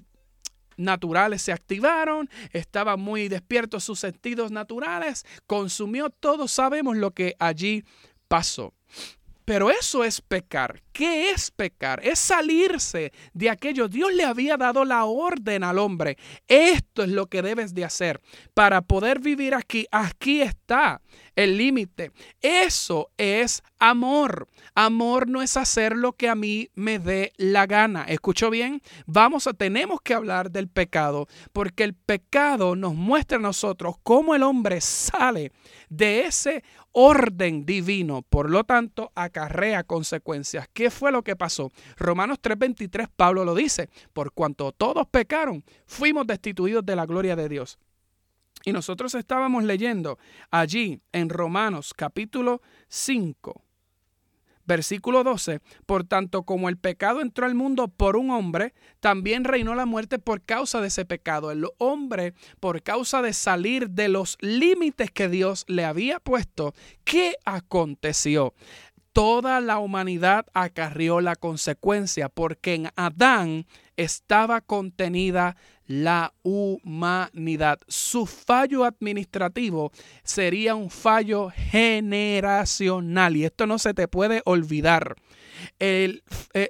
naturales 0.79 1.43
se 1.43 1.53
activaron, 1.53 2.29
estaban 2.53 2.99
muy 2.99 3.29
despiertos 3.29 3.85
sus 3.85 4.01
sentidos 4.01 4.51
naturales, 4.51 5.27
consumió 5.47 6.09
todo, 6.09 6.49
sabemos 6.49 6.97
lo 6.97 7.11
que 7.11 7.37
allí 7.39 7.85
pasó. 8.29 8.73
Pero 9.45 9.71
eso 9.71 10.05
es 10.05 10.21
pecar. 10.21 10.81
¿Qué 10.93 11.31
es 11.31 11.51
pecar? 11.51 12.01
Es 12.05 12.19
salirse 12.19 13.13
de 13.33 13.51
aquello. 13.51 13.89
Dios 13.89 14.13
le 14.13 14.25
había 14.25 14.57
dado 14.57 14.85
la 14.85 15.05
orden 15.05 15.65
al 15.65 15.79
hombre. 15.79 16.17
Esto 16.49 17.03
es 17.03 17.09
lo 17.09 17.27
que 17.27 17.43
debes 17.43 17.75
de 17.75 17.85
hacer 17.85 18.21
para 18.55 18.83
poder 18.83 19.21
vivir 19.21 19.55
aquí. 19.55 19.87
Aquí 19.91 20.43
está 20.43 21.01
el 21.37 21.57
límite. 21.57 22.13
Eso 22.41 23.11
es 23.17 23.63
amor. 23.79 24.49
Amor 24.75 25.29
no 25.29 25.43
es 25.43 25.57
hacer 25.57 25.97
lo 25.97 26.13
que 26.13 26.29
a 26.29 26.35
mí 26.35 26.71
me 26.75 26.99
dé 26.99 27.33
la 27.37 27.67
gana. 27.67 28.05
¿Escucho 28.05 28.51
bien? 28.51 28.83
Vamos 29.07 29.47
a, 29.47 29.53
tenemos 29.53 30.01
que 30.03 30.15
hablar 30.15 30.51
del 30.51 30.69
pecado, 30.69 31.29
porque 31.53 31.85
el 31.85 31.95
pecado 31.95 32.77
nos 32.77 32.95
muestra 32.95 33.39
a 33.39 33.41
nosotros 33.41 33.97
cómo 34.03 34.35
el 34.35 34.43
hombre 34.43 34.81
sale 34.81 35.53
de 35.89 36.27
ese 36.27 36.63
orden 36.93 37.65
divino, 37.65 38.23
por 38.23 38.51
lo 38.51 38.65
tanto, 38.65 39.13
acarrea 39.15 39.85
consecuencias. 39.85 40.69
¿Qué 40.81 40.91
fue 40.91 41.13
lo 41.13 41.23
que 41.23 41.37
pasó? 41.37 41.71
Romanos 41.99 42.39
3:23, 42.41 43.07
Pablo 43.15 43.45
lo 43.45 43.55
dice, 43.55 43.91
por 44.15 44.33
cuanto 44.33 44.73
todos 44.73 45.07
pecaron, 45.09 45.63
fuimos 45.85 46.27
destituidos 46.27 46.87
de 46.87 46.97
la 46.97 47.05
gloria 47.05 47.37
de 47.37 47.51
Dios. 47.51 47.79
Y 48.65 48.73
nosotros 48.73 49.15
estábamos 49.15 49.65
leyendo 49.65 50.19
allí 50.51 51.03
en 51.13 51.29
Romanos 51.29 51.93
capítulo 51.95 52.63
5, 52.89 53.63
Versículo 54.71 55.25
12, 55.25 55.61
por 55.85 56.05
tanto 56.05 56.45
como 56.45 56.69
el 56.69 56.77
pecado 56.77 57.23
entró 57.23 57.45
al 57.45 57.57
mundo 57.57 57.89
por 57.89 58.17
un 58.17 58.31
hombre, 58.31 58.73
también 59.01 59.43
reinó 59.43 59.75
la 59.75 59.85
muerte 59.85 60.21
por 60.21 60.43
causa 60.43 60.81
de 60.81 60.87
ese 60.87 61.05
pecado. 61.05 61.51
El 61.51 61.67
hombre, 61.79 62.35
por 62.61 62.81
causa 62.81 63.21
de 63.21 63.33
salir 63.33 63.91
de 63.91 64.09
los 64.09 64.39
límites 64.41 65.11
que 65.11 65.29
Dios 65.29 65.65
le 65.67 65.85
había 65.85 66.21
puesto, 66.21 66.73
¿qué 67.03 67.35
aconteció? 67.45 68.55
Toda 69.21 69.61
la 69.61 69.81
humanidad 69.81 70.47
acarrió 70.55 71.21
la 71.21 71.37
consecuencia 71.37 72.31
porque 72.31 72.73
en 72.73 72.89
Adán 72.97 73.67
estaba 73.99 74.63
contenida 74.63 75.59
la 75.87 76.33
humanidad. 76.43 77.81
Su 77.87 78.25
fallo 78.25 78.83
administrativo 78.83 79.93
sería 80.25 80.75
un 80.75 80.89
fallo 80.89 81.51
generacional 81.51 83.37
y 83.37 83.45
esto 83.45 83.67
no 83.67 83.79
se 83.79 83.93
te 83.93 84.09
puede 84.09 84.41
olvidar. 84.47 85.17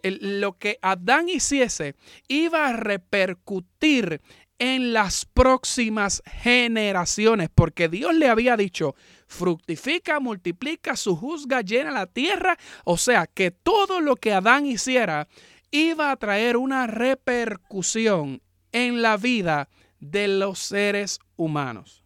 lo 0.03 0.59
que 0.59 0.79
Adán 0.83 1.29
hiciese 1.29 1.95
iba 2.27 2.67
a 2.67 2.73
repercutir 2.73 4.23
en 4.61 4.93
las 4.93 5.25
próximas 5.25 6.23
generaciones, 6.27 7.49
porque 7.53 7.89
Dios 7.89 8.15
le 8.15 8.29
había 8.29 8.59
dicho, 8.59 8.95
fructifica, 9.27 10.21
multiplica, 10.21 10.97
su 10.97 11.17
juzga, 11.17 11.63
llena 11.63 11.91
la 11.91 12.07
tierra, 12.07 12.59
o 12.85 12.99
sea, 12.99 13.27
que 13.27 13.51
todo 13.51 14.03
lo 14.03 14.17
que 14.17 14.35
Adán 14.35 14.67
hiciera 14.67 15.29
iba 15.71 16.11
a 16.11 16.17
traer 16.17 16.59
una 16.59 16.87
repercusión 16.87 18.43
en 18.71 19.01
la 19.01 19.17
vida 19.17 19.71
de 19.99 20.29
los 20.29 20.59
seres 20.59 21.21
humanos. 21.37 22.05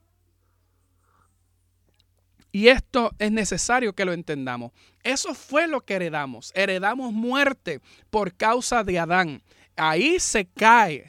Y 2.52 2.68
esto 2.68 3.10
es 3.18 3.32
necesario 3.32 3.94
que 3.96 4.04
lo 4.04 4.12
entendamos. 4.12 4.70
Eso 5.02 5.34
fue 5.34 5.66
lo 5.66 5.80
que 5.80 5.94
heredamos. 5.94 6.52
Heredamos 6.54 7.12
muerte 7.12 7.80
por 8.10 8.32
causa 8.32 8.84
de 8.84 9.00
Adán. 9.00 9.42
Ahí 9.74 10.20
se 10.20 10.46
cae 10.46 11.04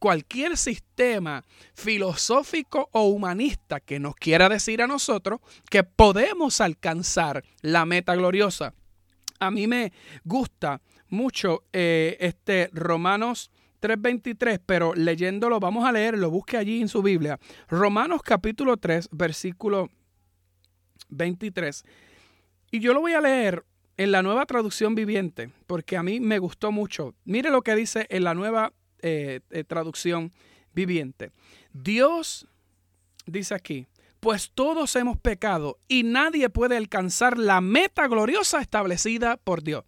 cualquier 0.00 0.56
sistema 0.56 1.44
filosófico 1.74 2.88
o 2.92 3.04
humanista 3.04 3.78
que 3.78 4.00
nos 4.00 4.16
quiera 4.16 4.48
decir 4.48 4.82
a 4.82 4.88
nosotros 4.88 5.40
que 5.70 5.84
podemos 5.84 6.60
alcanzar 6.60 7.44
la 7.60 7.84
meta 7.84 8.16
gloriosa. 8.16 8.74
A 9.38 9.50
mí 9.50 9.66
me 9.66 9.92
gusta 10.24 10.80
mucho 11.08 11.64
eh, 11.72 12.16
este 12.18 12.70
Romanos 12.72 13.50
3.23, 13.82 14.60
pero 14.64 14.94
leyéndolo, 14.94 15.60
vamos 15.60 15.86
a 15.86 15.92
leerlo, 15.92 16.30
busque 16.30 16.56
allí 16.56 16.80
en 16.80 16.88
su 16.88 17.02
Biblia. 17.02 17.38
Romanos 17.68 18.22
capítulo 18.22 18.78
3, 18.78 19.10
versículo 19.12 19.90
23. 21.10 21.84
Y 22.70 22.80
yo 22.80 22.94
lo 22.94 23.00
voy 23.00 23.12
a 23.12 23.20
leer 23.20 23.64
en 23.98 24.12
la 24.12 24.22
nueva 24.22 24.46
traducción 24.46 24.94
viviente, 24.94 25.50
porque 25.66 25.98
a 25.98 26.02
mí 26.02 26.20
me 26.20 26.38
gustó 26.38 26.72
mucho. 26.72 27.14
Mire 27.24 27.50
lo 27.50 27.60
que 27.60 27.74
dice 27.74 28.06
en 28.08 28.24
la 28.24 28.32
nueva 28.32 28.72
eh, 29.02 29.40
eh, 29.50 29.64
traducción 29.64 30.32
viviente. 30.72 31.30
Dios 31.72 32.46
dice 33.26 33.54
aquí, 33.54 33.86
pues 34.20 34.50
todos 34.54 34.94
hemos 34.96 35.18
pecado 35.18 35.78
y 35.88 36.02
nadie 36.02 36.50
puede 36.50 36.76
alcanzar 36.76 37.38
la 37.38 37.60
meta 37.60 38.06
gloriosa 38.06 38.60
establecida 38.60 39.36
por 39.36 39.62
Dios. 39.62 39.84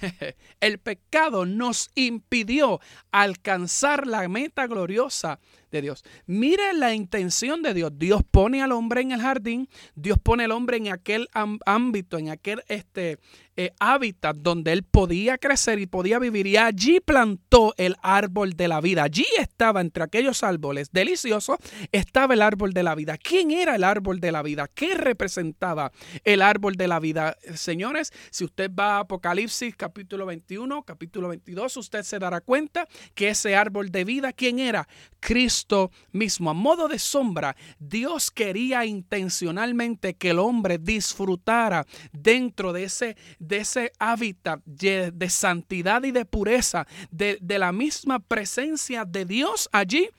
El 0.60 0.78
pecado 0.78 1.46
nos 1.46 1.90
impidió 1.94 2.80
alcanzar 3.10 4.06
la 4.06 4.28
meta 4.28 4.66
gloriosa 4.66 5.40
de 5.70 5.82
Dios. 5.82 6.04
Mire 6.26 6.72
la 6.74 6.94
intención 6.94 7.62
de 7.62 7.74
Dios. 7.74 7.92
Dios 7.96 8.22
pone 8.30 8.62
al 8.62 8.72
hombre 8.72 9.00
en 9.00 9.12
el 9.12 9.20
jardín, 9.20 9.68
Dios 9.94 10.18
pone 10.22 10.44
al 10.44 10.52
hombre 10.52 10.76
en 10.76 10.88
aquel 10.88 11.28
ámbito, 11.64 12.16
en 12.16 12.30
aquel 12.30 12.62
este, 12.68 13.18
eh, 13.56 13.72
hábitat 13.80 14.36
donde 14.36 14.72
él 14.72 14.84
podía 14.84 15.36
crecer 15.36 15.80
y 15.80 15.86
podía 15.86 16.18
vivir. 16.18 16.46
Y 16.46 16.56
allí 16.56 17.00
plantó 17.00 17.74
el 17.76 17.96
árbol 18.02 18.54
de 18.54 18.68
la 18.68 18.80
vida. 18.80 19.02
Allí 19.02 19.26
estaba 19.38 19.80
entre 19.80 20.04
aquellos 20.04 20.42
árboles 20.44 20.90
deliciosos, 20.92 21.58
estaba 21.90 22.34
el 22.34 22.42
árbol 22.42 22.72
de 22.72 22.84
la 22.84 22.94
vida. 22.94 23.18
¿Quién 23.18 23.50
era 23.50 23.74
el 23.74 23.84
árbol 23.84 24.20
de 24.20 24.32
la 24.32 24.42
vida? 24.42 24.68
¿Qué 24.72 24.94
representaba 24.94 25.90
el 26.22 26.40
árbol 26.40 26.76
de 26.76 26.88
la 26.88 27.00
vida? 27.00 27.36
Señores, 27.54 28.12
si 28.30 28.44
usted 28.44 28.70
va 28.72 28.96
a 28.96 29.00
Apocalipsis 29.00 29.33
capítulo 29.76 30.26
21, 30.26 30.82
capítulo 30.82 31.28
22, 31.28 31.76
usted 31.76 32.02
se 32.02 32.18
dará 32.18 32.40
cuenta 32.40 32.86
que 33.14 33.28
ese 33.28 33.56
árbol 33.56 33.90
de 33.90 34.04
vida, 34.04 34.32
¿quién 34.32 34.58
era? 34.58 34.86
Cristo 35.20 35.90
mismo. 36.12 36.50
A 36.50 36.54
modo 36.54 36.88
de 36.88 36.98
sombra, 36.98 37.56
Dios 37.78 38.30
quería 38.30 38.84
intencionalmente 38.84 40.14
que 40.14 40.30
el 40.30 40.38
hombre 40.38 40.78
disfrutara 40.78 41.86
dentro 42.12 42.72
de 42.72 42.84
ese, 42.84 43.16
de 43.38 43.58
ese 43.58 43.92
hábitat 43.98 44.60
de, 44.64 45.30
santidad 45.30 46.04
y 46.04 46.12
de 46.12 46.24
pureza, 46.24 46.86
de, 47.10 47.38
de 47.40 47.58
la 47.58 47.72
misma 47.72 48.20
presencia 48.20 49.04
de 49.04 49.24
Dios 49.24 49.68
allí 49.72 50.10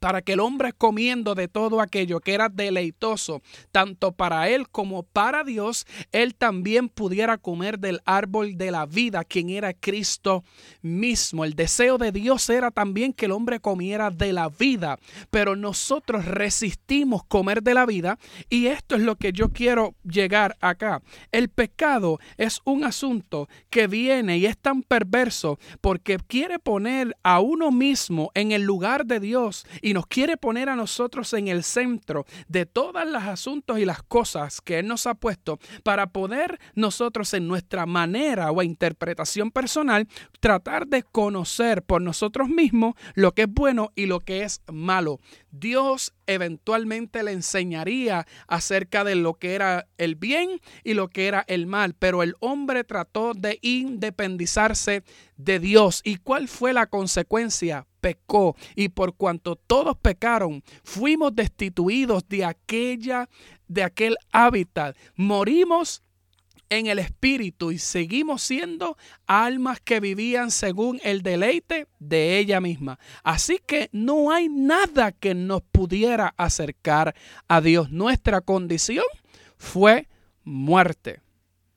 para 0.00 0.22
que 0.22 0.32
el 0.32 0.40
hombre 0.40 0.72
comiendo 0.72 1.34
de 1.34 1.48
todo 1.48 1.80
aquello 1.80 2.20
que 2.20 2.34
era 2.34 2.48
deleitoso, 2.48 3.42
tanto 3.70 4.12
para 4.12 4.48
él 4.48 4.68
como 4.68 5.02
para 5.02 5.44
Dios, 5.44 5.86
él 6.12 6.34
también 6.34 6.88
pudiera 6.88 7.38
comer 7.38 7.78
del 7.78 8.00
árbol 8.04 8.56
de 8.56 8.70
la 8.70 8.86
vida, 8.86 9.24
quien 9.24 9.50
era 9.50 9.72
Cristo 9.72 10.44
mismo. 10.82 11.44
El 11.44 11.54
deseo 11.54 11.98
de 11.98 12.12
Dios 12.12 12.48
era 12.50 12.70
también 12.70 13.12
que 13.12 13.26
el 13.26 13.32
hombre 13.32 13.60
comiera 13.60 14.10
de 14.10 14.32
la 14.32 14.48
vida, 14.48 14.98
pero 15.30 15.56
nosotros 15.56 16.24
resistimos 16.24 17.24
comer 17.24 17.62
de 17.62 17.74
la 17.74 17.86
vida 17.86 18.18
y 18.48 18.66
esto 18.66 18.96
es 18.96 19.02
lo 19.02 19.16
que 19.16 19.32
yo 19.32 19.50
quiero 19.50 19.94
llegar 20.02 20.56
acá. 20.60 21.02
El 21.30 21.48
pecado 21.48 22.18
es 22.36 22.60
un 22.64 22.84
asunto 22.84 23.48
que 23.70 23.86
viene 23.86 24.38
y 24.38 24.46
es 24.46 24.58
tan 24.58 24.82
perverso 24.82 25.58
porque 25.80 26.18
quiere 26.18 26.58
poner 26.58 27.16
a 27.22 27.40
uno 27.40 27.70
mismo 27.70 28.30
en 28.34 28.52
el 28.52 28.62
lugar 28.62 29.06
de 29.06 29.20
Dios 29.20 29.66
y 29.82 29.94
nos 29.94 30.06
quiere 30.06 30.36
poner 30.36 30.68
a 30.68 30.76
nosotros 30.76 31.32
en 31.32 31.48
el 31.48 31.64
centro 31.64 32.26
de 32.48 32.66
todos 32.66 33.06
los 33.06 33.22
asuntos 33.22 33.78
y 33.78 33.84
las 33.84 34.02
cosas 34.02 34.60
que 34.60 34.78
Él 34.78 34.88
nos 34.88 35.06
ha 35.06 35.14
puesto 35.14 35.58
para 35.82 36.08
poder 36.08 36.58
nosotros 36.74 37.34
en 37.34 37.48
nuestra 37.48 37.86
manera 37.86 38.50
o 38.50 38.62
interpretación 38.62 39.50
personal 39.50 40.08
tratar 40.40 40.86
de 40.86 41.02
conocer 41.02 41.82
por 41.82 42.02
nosotros 42.02 42.48
mismos 42.48 42.94
lo 43.14 43.32
que 43.32 43.42
es 43.42 43.48
bueno 43.48 43.92
y 43.94 44.06
lo 44.06 44.20
que 44.20 44.42
es 44.42 44.62
malo. 44.70 45.20
Dios 45.50 46.14
eventualmente 46.26 47.22
le 47.22 47.32
enseñaría 47.32 48.26
acerca 48.48 49.04
de 49.04 49.14
lo 49.14 49.34
que 49.34 49.54
era 49.54 49.86
el 49.98 50.16
bien 50.16 50.60
y 50.82 50.94
lo 50.94 51.08
que 51.08 51.28
era 51.28 51.44
el 51.48 51.66
mal, 51.66 51.94
pero 51.94 52.22
el 52.22 52.34
hombre 52.40 52.84
trató 52.84 53.34
de 53.34 53.58
independizarse 53.62 55.04
de 55.36 55.58
Dios. 55.58 56.00
¿Y 56.04 56.16
cuál 56.16 56.48
fue 56.48 56.72
la 56.72 56.86
consecuencia? 56.86 57.86
Pecó 58.04 58.54
y 58.76 58.90
por 58.90 59.14
cuanto 59.14 59.56
todos 59.56 59.96
pecaron, 59.96 60.62
fuimos 60.82 61.34
destituidos 61.34 62.28
de 62.28 62.44
aquella 62.44 63.30
de 63.66 63.82
aquel 63.82 64.18
hábitat. 64.30 64.94
Morimos 65.16 66.02
en 66.68 66.86
el 66.86 66.98
espíritu 66.98 67.70
y 67.70 67.78
seguimos 67.78 68.42
siendo 68.42 68.98
almas 69.26 69.80
que 69.80 70.00
vivían 70.00 70.50
según 70.50 71.00
el 71.02 71.22
deleite 71.22 71.86
de 71.98 72.36
ella 72.36 72.60
misma. 72.60 72.98
Así 73.22 73.58
que 73.66 73.88
no 73.90 74.30
hay 74.30 74.50
nada 74.50 75.12
que 75.12 75.34
nos 75.34 75.62
pudiera 75.62 76.34
acercar 76.36 77.14
a 77.48 77.62
Dios. 77.62 77.90
Nuestra 77.90 78.42
condición 78.42 79.06
fue 79.56 80.08
muerte. 80.42 81.22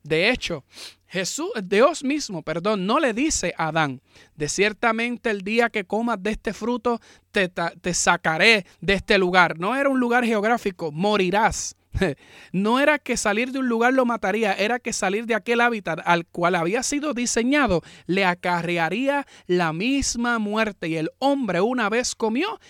De 0.02 0.28
hecho, 0.28 0.62
Jesús, 1.08 1.50
Dios 1.64 2.04
mismo, 2.04 2.42
perdón, 2.42 2.86
no 2.86 3.00
le 3.00 3.14
dice 3.14 3.54
a 3.56 3.68
Adán, 3.68 4.02
de 4.36 4.48
ciertamente 4.48 5.30
el 5.30 5.40
día 5.40 5.70
que 5.70 5.84
comas 5.84 6.22
de 6.22 6.32
este 6.32 6.52
fruto 6.52 7.00
te, 7.32 7.48
te 7.48 7.94
sacaré 7.94 8.66
de 8.80 8.92
este 8.92 9.16
lugar. 9.16 9.58
No 9.58 9.74
era 9.74 9.88
un 9.88 10.00
lugar 10.00 10.24
geográfico, 10.24 10.92
morirás. 10.92 11.76
No 12.52 12.78
era 12.78 12.98
que 12.98 13.16
salir 13.16 13.52
de 13.52 13.58
un 13.58 13.68
lugar 13.68 13.94
lo 13.94 14.04
mataría, 14.04 14.52
era 14.52 14.78
que 14.78 14.92
salir 14.92 15.26
de 15.26 15.34
aquel 15.34 15.60
hábitat 15.60 16.00
al 16.04 16.26
cual 16.26 16.54
había 16.54 16.82
sido 16.82 17.14
diseñado 17.14 17.82
le 18.06 18.24
acarrearía 18.24 19.26
la 19.46 19.72
misma 19.72 20.38
muerte. 20.38 20.88
Y 20.88 20.96
el 20.96 21.10
hombre 21.18 21.60
una 21.60 21.88
vez 21.88 22.14
comió, 22.14 22.60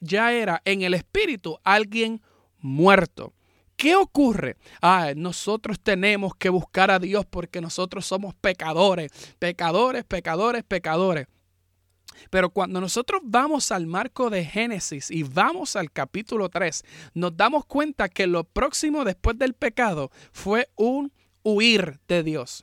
ya 0.00 0.32
era 0.32 0.62
en 0.64 0.82
el 0.82 0.94
espíritu 0.94 1.58
alguien 1.64 2.22
muerto. 2.60 3.32
¿Qué 3.82 3.96
ocurre? 3.96 4.58
Ah, 4.80 5.12
nosotros 5.16 5.80
tenemos 5.80 6.36
que 6.36 6.50
buscar 6.50 6.92
a 6.92 7.00
Dios 7.00 7.26
porque 7.28 7.60
nosotros 7.60 8.06
somos 8.06 8.32
pecadores, 8.32 9.10
pecadores, 9.40 10.04
pecadores, 10.04 10.62
pecadores. 10.62 11.26
Pero 12.30 12.50
cuando 12.50 12.80
nosotros 12.80 13.22
vamos 13.24 13.72
al 13.72 13.88
marco 13.88 14.30
de 14.30 14.44
Génesis 14.44 15.10
y 15.10 15.24
vamos 15.24 15.74
al 15.74 15.90
capítulo 15.90 16.48
3, 16.48 16.84
nos 17.14 17.36
damos 17.36 17.64
cuenta 17.64 18.08
que 18.08 18.28
lo 18.28 18.44
próximo 18.44 19.04
después 19.04 19.36
del 19.36 19.54
pecado 19.54 20.12
fue 20.30 20.68
un 20.76 21.12
huir 21.42 21.98
de 22.06 22.22
Dios. 22.22 22.62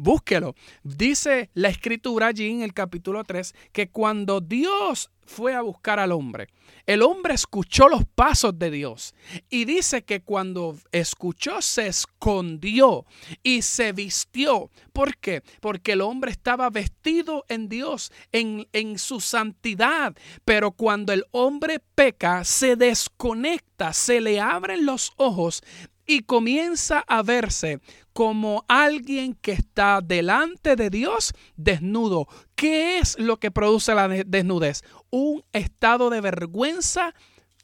Búsquelo. 0.00 0.54
Dice 0.82 1.50
la 1.52 1.68
escritura 1.68 2.28
allí 2.28 2.48
en 2.48 2.62
el 2.62 2.72
capítulo 2.72 3.22
3 3.22 3.54
que 3.70 3.90
cuando 3.90 4.40
Dios 4.40 5.10
fue 5.26 5.54
a 5.54 5.60
buscar 5.60 6.00
al 6.00 6.10
hombre, 6.12 6.48
el 6.86 7.02
hombre 7.02 7.34
escuchó 7.34 7.86
los 7.86 8.06
pasos 8.06 8.58
de 8.58 8.70
Dios 8.70 9.14
y 9.50 9.66
dice 9.66 10.02
que 10.02 10.22
cuando 10.22 10.78
escuchó 10.90 11.60
se 11.60 11.86
escondió 11.86 13.04
y 13.42 13.60
se 13.60 13.92
vistió. 13.92 14.70
¿Por 14.94 15.18
qué? 15.18 15.42
Porque 15.60 15.92
el 15.92 16.00
hombre 16.00 16.30
estaba 16.30 16.70
vestido 16.70 17.44
en 17.48 17.68
Dios, 17.68 18.10
en, 18.32 18.66
en 18.72 18.98
su 18.98 19.20
santidad. 19.20 20.16
Pero 20.46 20.72
cuando 20.72 21.12
el 21.12 21.26
hombre 21.30 21.80
peca, 21.94 22.42
se 22.44 22.74
desconecta, 22.74 23.92
se 23.92 24.22
le 24.22 24.40
abren 24.40 24.86
los 24.86 25.12
ojos 25.16 25.62
y 26.10 26.22
comienza 26.22 27.04
a 27.06 27.22
verse 27.22 27.78
como 28.12 28.64
alguien 28.66 29.34
que 29.34 29.52
está 29.52 30.00
delante 30.02 30.74
de 30.74 30.90
Dios 30.90 31.32
desnudo. 31.54 32.26
¿Qué 32.56 32.98
es 32.98 33.16
lo 33.16 33.38
que 33.38 33.52
produce 33.52 33.94
la 33.94 34.08
desnudez? 34.08 34.82
Un 35.10 35.44
estado 35.52 36.10
de 36.10 36.20
vergüenza 36.20 37.14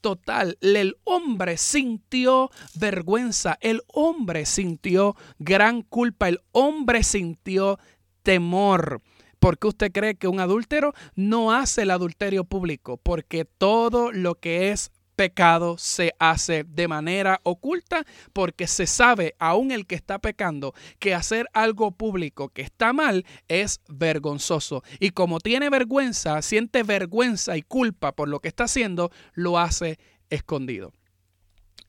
total. 0.01 0.59
El 0.61 0.97
hombre 1.03 1.57
sintió 1.57 2.53
vergüenza, 2.77 3.59
el 3.61 3.83
hombre 3.89 4.47
sintió 4.47 5.17
gran 5.41 5.83
culpa, 5.83 6.29
el 6.29 6.41
hombre 6.53 7.03
sintió 7.03 7.81
temor. 8.23 9.03
¿Por 9.41 9.59
qué 9.59 9.67
usted 9.67 9.91
cree 9.91 10.15
que 10.15 10.29
un 10.29 10.39
adúltero 10.39 10.93
no 11.17 11.53
hace 11.53 11.83
el 11.83 11.91
adulterio 11.91 12.45
público? 12.45 12.97
Porque 12.97 13.45
todo 13.45 14.13
lo 14.13 14.37
que 14.37 14.71
es 14.71 14.93
pecado 15.17 15.79
se 15.79 16.15
hace 16.19 16.65
de 16.65 16.87
manera 16.87 17.41
oculta 17.43 18.05
porque 18.33 18.67
se 18.67 18.87
sabe, 18.87 19.35
aún 19.39 19.73
el 19.73 19.87
que 19.87 19.95
está 19.95 20.19
pecando, 20.19 20.75
que 20.99 21.15
hacer 21.15 21.49
algo 21.55 21.91
público 21.91 22.51
que 22.51 22.63
está 22.63 22.93
mal 22.93 23.25
es 23.49 23.81
vergonzoso. 23.89 24.83
Y 25.01 25.11
como 25.11 25.41
tiene 25.41 25.71
vergüenza, 25.71 26.41
siente 26.43 26.83
vergüenza 26.83 27.57
y 27.57 27.63
culpa 27.63 28.13
por 28.13 28.29
lo 28.29 28.41
que 28.41 28.49
está 28.49 28.65
haciendo, 28.65 29.11
lo 29.35 29.59
hace 29.59 29.99
escondido. 30.31 30.93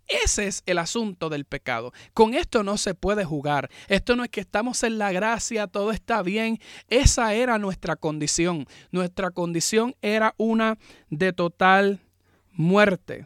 Ese 0.08 0.48
es 0.48 0.64
el 0.66 0.78
asunto 0.78 1.28
del 1.28 1.44
pecado. 1.44 1.92
Con 2.14 2.34
esto 2.34 2.64
no 2.64 2.78
se 2.78 2.96
puede 2.96 3.26
jugar. 3.26 3.70
Esto 3.90 4.16
no 4.16 4.24
es 4.24 4.30
que 4.30 4.40
estamos 4.40 4.84
en 4.84 4.98
la 4.98 5.12
gracia, 5.12 5.68
todo 5.68 5.92
está 5.92 6.22
bien. 6.22 6.60
Esa 6.88 7.34
era 7.34 7.58
nuestra 7.58 7.98
condición. 7.98 8.68
Nuestra 8.92 9.32
condición 9.32 9.96
era 10.02 10.34
una 10.38 10.78
de 11.10 11.34
total 11.34 12.07
muerte. 12.58 13.26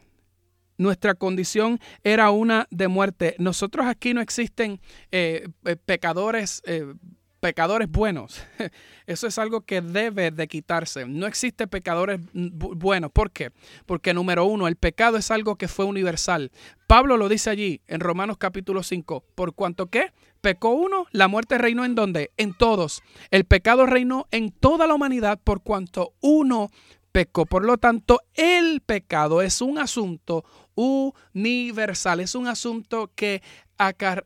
Nuestra 0.78 1.15
condición 1.15 1.80
era 2.04 2.32
una 2.32 2.67
de 2.70 2.88
muerte. 2.88 3.36
Nosotros 3.39 3.86
aquí 3.86 4.13
no 4.13 4.22
existen 4.22 4.80
eh, 5.12 5.48
eh, 5.65 5.76
pecadores. 5.76 6.62
Eh, 6.65 6.94
pecadores 7.41 7.89
buenos. 7.89 8.41
Eso 9.08 9.28
es 9.28 9.38
algo 9.38 9.62
que 9.62 9.82
debe 9.82 10.32
de 10.32 10.48
quitarse. 10.48 11.06
No 11.06 11.28
existe 11.28 11.67
pecadores 11.67 12.22
buenos. 12.34 13.12
¿Por 13.12 13.32
qué? 13.32 13.52
Porque 13.86 14.13
número 14.13 14.46
uno, 14.46 14.67
el 14.67 14.78
pecado 14.78 15.17
es 15.17 15.32
algo 15.32 15.56
que 15.58 15.67
fue 15.67 15.86
universal. 15.86 16.52
Pablo 16.88 17.17
lo 17.17 17.28
dice 17.28 17.50
allí 17.50 17.82
en 17.88 18.00
Romanos 18.00 18.38
capítulo 18.38 18.84
5. 18.84 19.26
Por 19.36 19.54
cuanto 19.56 19.88
que 19.88 20.13
pecó 20.39 20.70
uno, 20.70 21.08
la 21.12 21.28
muerte 21.28 21.58
reinó 21.58 21.84
en 21.84 21.96
donde? 21.96 22.32
En 22.38 22.54
todos. 22.54 23.02
El 23.32 23.46
pecado 23.46 23.86
reinó 23.86 24.28
en 24.32 24.52
toda 24.52 24.88
la 24.88 24.94
humanidad 24.94 25.39
por 25.44 25.62
cuanto 25.62 26.13
uno 26.22 26.70
pecó. 27.12 27.45
Por 27.45 27.65
lo 27.65 27.78
tanto, 27.78 28.21
el 28.34 28.82
pecado 28.82 29.41
es 29.41 29.62
un 29.62 29.78
asunto 29.78 30.45
universal, 30.76 32.19
es 32.19 32.36
un 32.36 32.47
asunto 32.47 33.12
que 33.15 33.41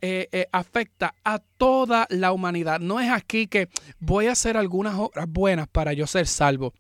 eh, 0.01 0.27
eh, 0.31 0.47
afecta 0.51 1.15
a 1.23 1.39
toda 1.39 2.07
la 2.09 2.31
humanidad. 2.31 2.79
No 2.79 2.99
es 2.99 3.09
aquí 3.09 3.47
que 3.47 3.69
voy 3.99 4.27
a 4.27 4.33
hacer 4.33 4.57
algunas 4.57 4.95
obras 4.95 5.27
buenas 5.29 5.67
para 5.67 5.93
yo 5.93 6.07
ser 6.07 6.27
salvo. 6.27 6.73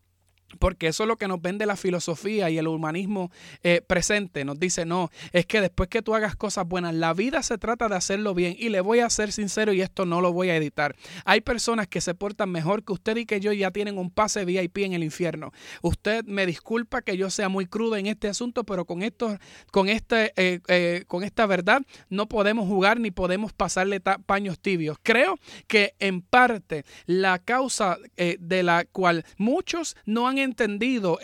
Porque 0.57 0.87
eso 0.87 1.03
es 1.03 1.07
lo 1.07 1.17
que 1.17 1.27
nos 1.27 1.41
vende 1.41 1.65
la 1.65 1.75
filosofía 1.75 2.49
y 2.49 2.57
el 2.57 2.67
humanismo 2.67 3.31
eh, 3.63 3.81
presente. 3.85 4.45
Nos 4.45 4.59
dice, 4.59 4.85
no, 4.85 5.09
es 5.31 5.45
que 5.45 5.61
después 5.61 5.89
que 5.89 6.01
tú 6.01 6.15
hagas 6.15 6.35
cosas 6.35 6.67
buenas, 6.67 6.93
la 6.93 7.13
vida 7.13 7.43
se 7.43 7.57
trata 7.57 7.87
de 7.87 7.95
hacerlo 7.95 8.33
bien. 8.33 8.55
Y 8.57 8.69
le 8.69 8.81
voy 8.81 8.99
a 8.99 9.09
ser 9.09 9.31
sincero 9.31 9.73
y 9.73 9.81
esto 9.81 10.05
no 10.05 10.21
lo 10.21 10.33
voy 10.33 10.49
a 10.49 10.55
editar. 10.55 10.95
Hay 11.25 11.41
personas 11.41 11.87
que 11.87 12.01
se 12.01 12.13
portan 12.13 12.49
mejor 12.49 12.83
que 12.83 12.93
usted 12.93 13.17
y 13.17 13.25
que 13.25 13.39
yo 13.39 13.51
ya 13.53 13.71
tienen 13.71 13.97
un 13.97 14.09
pase 14.09 14.45
VIP 14.45 14.79
en 14.79 14.93
el 14.93 15.03
infierno. 15.03 15.51
Usted 15.81 16.25
me 16.25 16.45
disculpa 16.45 17.01
que 17.01 17.17
yo 17.17 17.29
sea 17.29 17.49
muy 17.49 17.65
crudo 17.65 17.95
en 17.95 18.07
este 18.07 18.27
asunto, 18.27 18.63
pero 18.63 18.85
con, 18.85 19.01
esto, 19.01 19.37
con, 19.71 19.89
este, 19.89 20.33
eh, 20.35 20.59
eh, 20.67 21.03
con 21.07 21.23
esta 21.23 21.45
verdad 21.45 21.81
no 22.09 22.27
podemos 22.27 22.67
jugar 22.67 22.99
ni 22.99 23.11
podemos 23.11 23.53
pasarle 23.53 23.99
paños 23.99 24.59
tibios. 24.59 24.97
Creo 25.01 25.37
que 25.67 25.93
en 25.99 26.21
parte 26.21 26.85
la 27.05 27.39
causa 27.39 27.97
de 28.15 28.63
la 28.63 28.85
cual 28.85 29.25
muchos 29.37 29.95
no 30.05 30.27
han 30.27 30.37
entendido 30.45 31.19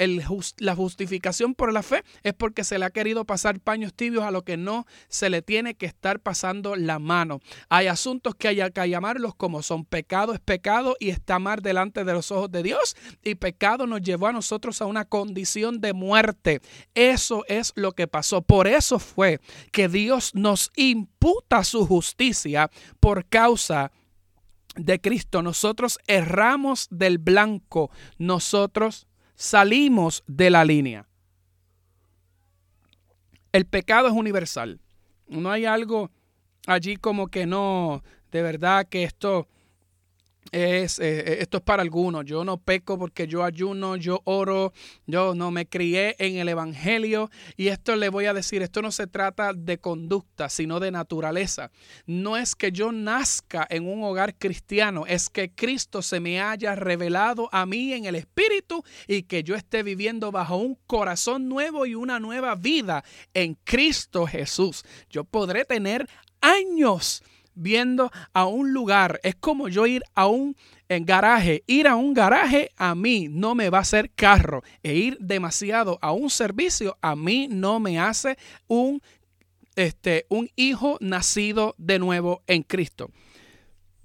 la 0.58 0.76
justificación 0.76 1.56
por 1.56 1.72
la 1.72 1.84
fe 1.84 2.04
es 2.24 2.34
porque 2.34 2.64
se 2.64 2.78
le 2.78 2.86
ha 2.86 2.90
querido 2.90 3.26
pasar 3.26 3.60
paños 3.60 3.94
tibios 3.94 4.24
a 4.24 4.32
lo 4.32 4.44
que 4.44 4.58
no 4.58 4.86
se 5.08 5.30
le 5.30 5.42
tiene 5.42 5.76
que 5.76 5.86
estar 5.86 6.20
pasando 6.20 6.76
la 6.76 7.00
mano. 7.00 7.40
Hay 7.70 7.88
asuntos 7.88 8.36
que 8.36 8.50
hay 8.50 8.72
que 8.72 8.90
llamarlos 8.90 9.36
como 9.36 9.64
son. 9.64 9.86
Pecado 9.86 10.34
es 10.34 10.40
pecado 10.40 10.96
y 11.00 11.10
está 11.10 11.40
mal 11.40 11.62
delante 11.62 12.04
de 12.04 12.14
los 12.14 12.32
ojos 12.32 12.52
de 12.52 12.64
Dios 12.64 12.96
y 13.24 13.36
pecado 13.36 13.88
nos 13.88 14.02
llevó 14.02 14.28
a 14.28 14.34
nosotros 14.34 14.82
a 14.82 14.86
una 14.86 15.06
condición 15.06 15.80
de 15.80 15.94
muerte. 15.94 16.62
Eso 16.94 17.46
es 17.48 17.74
lo 17.76 17.94
que 17.94 18.08
pasó. 18.08 18.42
Por 18.42 18.68
eso 18.68 19.00
fue 19.00 19.40
que 19.72 19.88
Dios 19.88 20.36
nos 20.36 20.72
imputa 20.76 21.64
su 21.64 21.86
justicia 21.86 22.70
por 23.00 23.26
causa 23.26 23.92
de 24.76 25.00
Cristo. 25.02 25.42
Nosotros 25.42 26.00
erramos 26.08 26.88
del 26.90 27.18
blanco. 27.18 27.92
Nosotros 28.18 29.08
salimos 29.42 30.24
de 30.28 30.52
la 30.52 30.64
línea. 30.64 31.08
El 33.52 33.66
pecado 33.66 34.08
es 34.08 34.14
universal. 34.14 34.80
No 35.28 35.50
hay 35.50 35.66
algo 35.66 36.12
allí 36.68 36.96
como 36.96 37.28
que 37.28 37.48
no, 37.48 38.04
de 38.32 38.44
verdad 38.44 38.88
que 38.88 39.04
esto 39.04 39.48
es, 40.52 41.00
eh, 41.00 41.20
eh, 41.20 41.38
esto 41.42 41.58
es 41.58 41.64
para 41.64 41.82
algunos. 41.82 42.26
Yo 42.26 42.44
no 42.44 42.58
peco 42.58 42.98
porque 42.98 43.28
yo 43.28 43.44
ayuno, 43.44 43.96
yo 43.96 44.22
oro, 44.26 44.74
yo 45.06 45.36
no 45.36 45.52
me 45.52 45.68
crié 45.68 46.16
en 46.20 46.38
el 46.38 46.50
Evangelio. 46.50 47.30
Y 47.58 47.68
esto 47.68 47.96
le 47.96 48.10
voy 48.10 48.26
a 48.26 48.34
decir, 48.34 48.62
esto 48.62 48.82
no 48.82 48.92
se 48.92 49.08
trata 49.08 49.54
de 49.54 49.78
conducta, 49.78 50.50
sino 50.50 50.80
de 50.80 50.92
naturaleza. 50.92 51.72
No 52.06 52.38
es 52.38 52.56
que 52.56 52.72
yo 52.72 52.92
nazca 52.92 53.66
en 53.70 53.88
un 53.88 54.04
hogar 54.04 54.36
cristiano, 54.36 55.06
es 55.08 55.30
que 55.30 55.52
Cristo 55.52 56.02
se 56.02 56.20
me 56.20 56.42
haya 56.42 56.76
revelado 56.76 57.50
a 57.52 57.66
mí 57.66 57.94
en 57.94 58.06
el 58.06 58.16
Espíritu 58.16 58.84
y 59.08 59.24
que 59.24 59.44
yo 59.44 59.56
esté 59.56 59.84
viviendo 59.84 60.32
bajo 60.32 60.58
un 60.58 60.78
corazón 60.88 61.48
nuevo 61.48 61.86
y 61.86 61.96
una 61.96 62.20
nueva 62.20 62.56
vida 62.56 63.04
en 63.34 63.56
Cristo 63.64 64.26
Jesús. 64.26 64.84
Yo 65.10 65.24
podré 65.24 65.66
tener 65.66 66.08
años 66.42 67.24
viendo 67.56 68.12
a 68.34 68.46
un 68.46 68.74
lugar. 68.74 69.20
Es 69.24 69.36
como 69.36 69.68
yo 69.68 69.86
ir 69.86 70.04
a 70.16 70.28
un 70.28 70.56
garaje. 70.88 71.64
Ir 71.68 71.88
a 71.88 71.96
un 71.96 72.14
garaje 72.14 72.70
a 72.78 72.96
mí 72.96 73.28
no 73.30 73.56
me 73.56 73.70
va 73.70 73.80
a 73.80 73.82
hacer 73.82 74.12
carro. 74.12 74.64
E 74.84 74.94
ir 74.94 75.18
demasiado 75.20 75.98
a 76.02 76.12
un 76.12 76.30
servicio 76.30 76.98
a 77.02 77.16
mí 77.16 77.48
no 77.50 77.80
me 77.80 78.00
hace 78.00 78.38
un, 78.68 79.02
este, 79.76 80.26
un 80.30 80.50
hijo 80.56 80.98
nacido 81.00 81.76
de 81.78 82.00
nuevo 82.00 82.44
en 82.48 82.64
Cristo. 82.64 83.12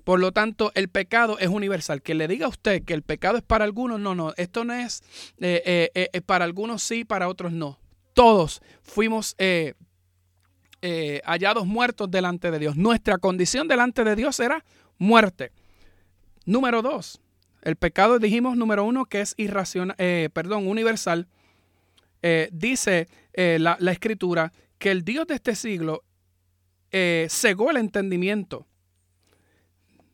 Por 0.06 0.20
lo 0.20 0.30
tanto, 0.30 0.70
el 0.76 0.88
pecado 0.88 1.36
es 1.40 1.48
universal. 1.48 2.00
Que 2.00 2.14
le 2.14 2.28
diga 2.28 2.46
a 2.46 2.50
usted 2.50 2.84
que 2.84 2.94
el 2.94 3.02
pecado 3.02 3.38
es 3.38 3.42
para 3.42 3.64
algunos, 3.64 3.98
no, 3.98 4.14
no. 4.14 4.32
Esto 4.36 4.64
no 4.64 4.72
es 4.72 5.02
eh, 5.40 5.90
eh, 5.94 6.10
eh, 6.12 6.20
para 6.20 6.44
algunos 6.44 6.84
sí, 6.84 7.04
para 7.04 7.28
otros 7.28 7.50
no. 7.50 7.80
Todos 8.14 8.62
fuimos 8.84 9.34
eh, 10.82 11.20
hallados 11.24 11.66
muertos 11.66 12.10
delante 12.10 12.50
de 12.50 12.58
Dios. 12.58 12.76
Nuestra 12.76 13.18
condición 13.18 13.68
delante 13.68 14.04
de 14.04 14.16
Dios 14.16 14.38
era 14.40 14.64
muerte. 14.98 15.52
Número 16.44 16.82
dos, 16.82 17.20
el 17.62 17.76
pecado 17.76 18.18
dijimos 18.18 18.56
número 18.56 18.84
uno 18.84 19.06
que 19.06 19.20
es 19.20 19.34
irracional, 19.36 19.96
eh, 19.98 20.28
perdón, 20.32 20.66
universal. 20.68 21.28
Eh, 22.22 22.48
dice 22.52 23.08
la, 23.34 23.76
la, 23.78 23.92
escritura 23.92 24.52
que 24.78 24.90
el 24.90 25.04
Dios 25.04 25.26
de 25.26 25.34
este 25.34 25.54
siglo 25.54 26.02
cegó 27.28 27.70
el 27.70 27.76
entendimiento. 27.76 28.66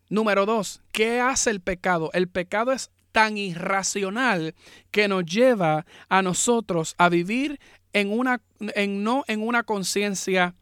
Número 0.09 0.45
dos, 0.45 0.83
¿qué 0.91 1.21
hace 1.21 1.51
el 1.51 1.61
pecado? 1.61 2.11
El 2.13 2.29
pecado 2.29 2.73
es 2.73 2.91
tan 3.13 3.37
irracional 3.37 4.55
que 4.91 5.07
nos 5.07 5.25
lleva 5.25 5.87
a 6.09 6.23
nosotros 6.23 6.95
a 6.99 7.09
vivir 7.09 7.61
en 7.93 8.11
una, 8.11 8.41
en, 8.75 9.03
no 9.03 9.25
en 9.29 9.43
una 9.43 9.63
conciencia 9.63 10.55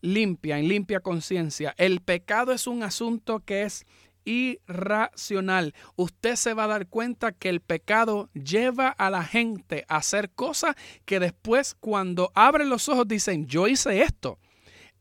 limpia, 0.00 0.58
en 0.58 0.68
limpia 0.68 1.00
conciencia. 1.00 1.74
El 1.78 2.00
pecado 2.00 2.52
es 2.52 2.66
un 2.66 2.82
asunto 2.82 3.40
que 3.40 3.62
es 3.62 3.86
irracional. 4.24 5.74
Usted 5.96 6.36
se 6.36 6.54
va 6.54 6.64
a 6.64 6.68
dar 6.68 6.86
cuenta 6.86 7.32
que 7.32 7.48
el 7.48 7.60
pecado 7.60 8.28
lleva 8.34 8.88
a 8.88 9.10
la 9.10 9.24
gente 9.24 9.84
a 9.88 9.96
hacer 9.96 10.30
cosas 10.30 10.76
que 11.04 11.20
después 11.20 11.74
cuando 11.78 12.30
abren 12.34 12.68
los 12.68 12.88
ojos 12.88 13.08
dicen, 13.08 13.46
yo 13.46 13.66
hice 13.68 14.02
esto. 14.02 14.38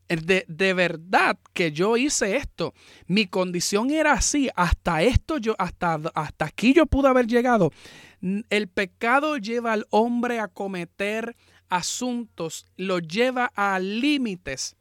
De, 0.08 0.44
de, 0.50 0.74
verdad 0.74 1.38
que 1.54 1.72
yo 1.72 1.96
hice 1.96 2.36
esto. 2.36 2.74
Mi 3.08 3.28
condición 3.28 3.92
era 3.92 4.12
así. 4.12 4.50
Hasta 4.58 5.04
esto 5.04 5.38
yo, 5.38 5.56
hasta, 5.58 6.02
hasta 6.14 6.46
aquí 6.46 6.74
yo 6.74 6.86
pude 6.86 7.08
haber 7.08 7.28
llegado. 7.28 7.72
El 8.50 8.68
pecado 8.68 9.38
lleva 9.38 9.72
al 9.72 9.88
hombre 9.90 10.40
a 10.42 10.50
cometer 10.50 11.38
asuntos, 11.72 12.68
lo 12.78 13.00
lleva 13.00 13.52
a 13.56 13.80
límites 13.80 14.76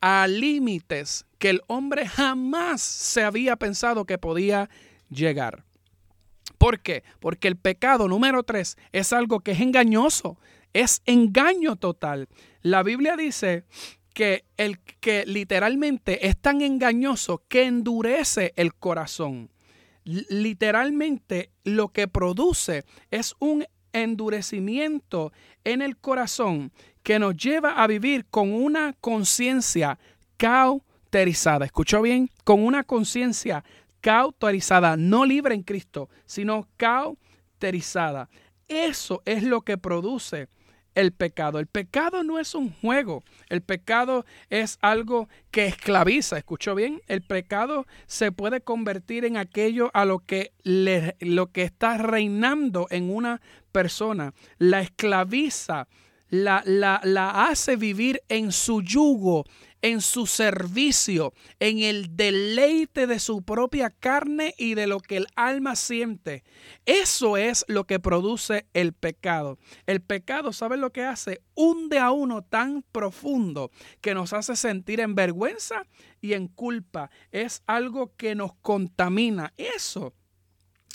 a 0.00 0.26
límites 0.26 1.26
que 1.38 1.50
el 1.50 1.62
hombre 1.66 2.06
jamás 2.06 2.82
se 2.82 3.22
había 3.22 3.56
pensado 3.56 4.04
que 4.04 4.18
podía 4.18 4.68
llegar. 5.10 5.64
¿Por 6.56 6.80
qué? 6.80 7.04
Porque 7.20 7.48
el 7.48 7.56
pecado 7.56 8.08
número 8.08 8.42
tres 8.42 8.76
es 8.92 9.12
algo 9.12 9.40
que 9.40 9.52
es 9.52 9.60
engañoso, 9.60 10.38
es 10.72 11.02
engaño 11.06 11.76
total. 11.76 12.28
La 12.62 12.82
Biblia 12.82 13.16
dice 13.16 13.64
que 14.12 14.44
el 14.56 14.80
que 14.80 15.24
literalmente 15.26 16.26
es 16.26 16.36
tan 16.36 16.60
engañoso 16.62 17.44
que 17.48 17.64
endurece 17.64 18.52
el 18.56 18.74
corazón. 18.74 19.50
Literalmente 20.04 21.50
lo 21.64 21.90
que 21.90 22.08
produce 22.08 22.84
es 23.10 23.34
un 23.38 23.64
endurecimiento 23.92 25.32
en 25.64 25.82
el 25.82 25.96
corazón 25.96 26.72
que 27.02 27.18
nos 27.18 27.36
lleva 27.36 27.82
a 27.82 27.86
vivir 27.86 28.26
con 28.26 28.52
una 28.52 28.94
conciencia 29.00 29.98
cauterizada. 30.36 31.64
¿Escuchó 31.64 32.02
bien? 32.02 32.30
Con 32.44 32.64
una 32.64 32.84
conciencia 32.84 33.64
cauterizada, 34.00 34.96
no 34.96 35.24
libre 35.24 35.54
en 35.54 35.62
Cristo, 35.62 36.08
sino 36.26 36.68
cauterizada. 36.76 38.28
Eso 38.68 39.22
es 39.24 39.42
lo 39.42 39.62
que 39.62 39.78
produce 39.78 40.48
el 40.98 41.12
pecado. 41.12 41.60
El 41.60 41.68
pecado 41.68 42.24
no 42.24 42.38
es 42.40 42.54
un 42.54 42.72
juego. 42.72 43.22
El 43.48 43.62
pecado 43.62 44.26
es 44.50 44.78
algo 44.82 45.28
que 45.52 45.66
esclaviza. 45.66 46.36
¿Escuchó 46.36 46.74
bien? 46.74 47.00
El 47.06 47.22
pecado 47.22 47.86
se 48.06 48.32
puede 48.32 48.60
convertir 48.60 49.24
en 49.24 49.36
aquello 49.36 49.90
a 49.94 50.04
lo 50.04 50.18
que, 50.18 50.52
le, 50.64 51.16
lo 51.20 51.52
que 51.52 51.62
está 51.62 51.98
reinando 51.98 52.88
en 52.90 53.14
una 53.14 53.40
persona. 53.70 54.34
La 54.58 54.80
esclaviza 54.80 55.86
la, 56.30 56.62
la, 56.64 57.48
hace 57.48 57.76
vivir 57.76 58.22
en 58.28 58.52
su 58.52 58.82
yugo, 58.82 59.44
en 59.82 60.00
su 60.00 60.26
servicio, 60.26 61.32
en 61.60 61.78
el 61.80 62.16
deleite 62.16 63.06
de 63.06 63.18
su 63.18 63.42
propia 63.42 63.90
carne 63.90 64.54
y 64.58 64.74
de 64.74 64.86
lo 64.86 65.00
que 65.00 65.16
el 65.16 65.26
alma 65.36 65.76
siente. 65.76 66.44
Eso 66.86 67.36
es 67.36 67.64
lo 67.68 67.84
que 67.84 68.00
produce 68.00 68.66
el 68.74 68.92
pecado. 68.92 69.58
El 69.86 70.00
pecado, 70.00 70.52
¿sabes 70.52 70.78
lo 70.78 70.92
que 70.92 71.04
hace? 71.04 71.42
Hunde 71.54 71.98
a 71.98 72.10
uno 72.10 72.42
tan 72.42 72.82
profundo 72.82 73.70
que 74.00 74.14
nos 74.14 74.32
hace 74.32 74.56
sentir 74.56 75.00
en 75.00 75.14
vergüenza 75.14 75.86
y 76.20 76.32
en 76.32 76.48
culpa. 76.48 77.10
Es 77.30 77.62
algo 77.66 78.14
que 78.16 78.34
nos 78.34 78.54
contamina. 78.54 79.52
Eso 79.56 80.14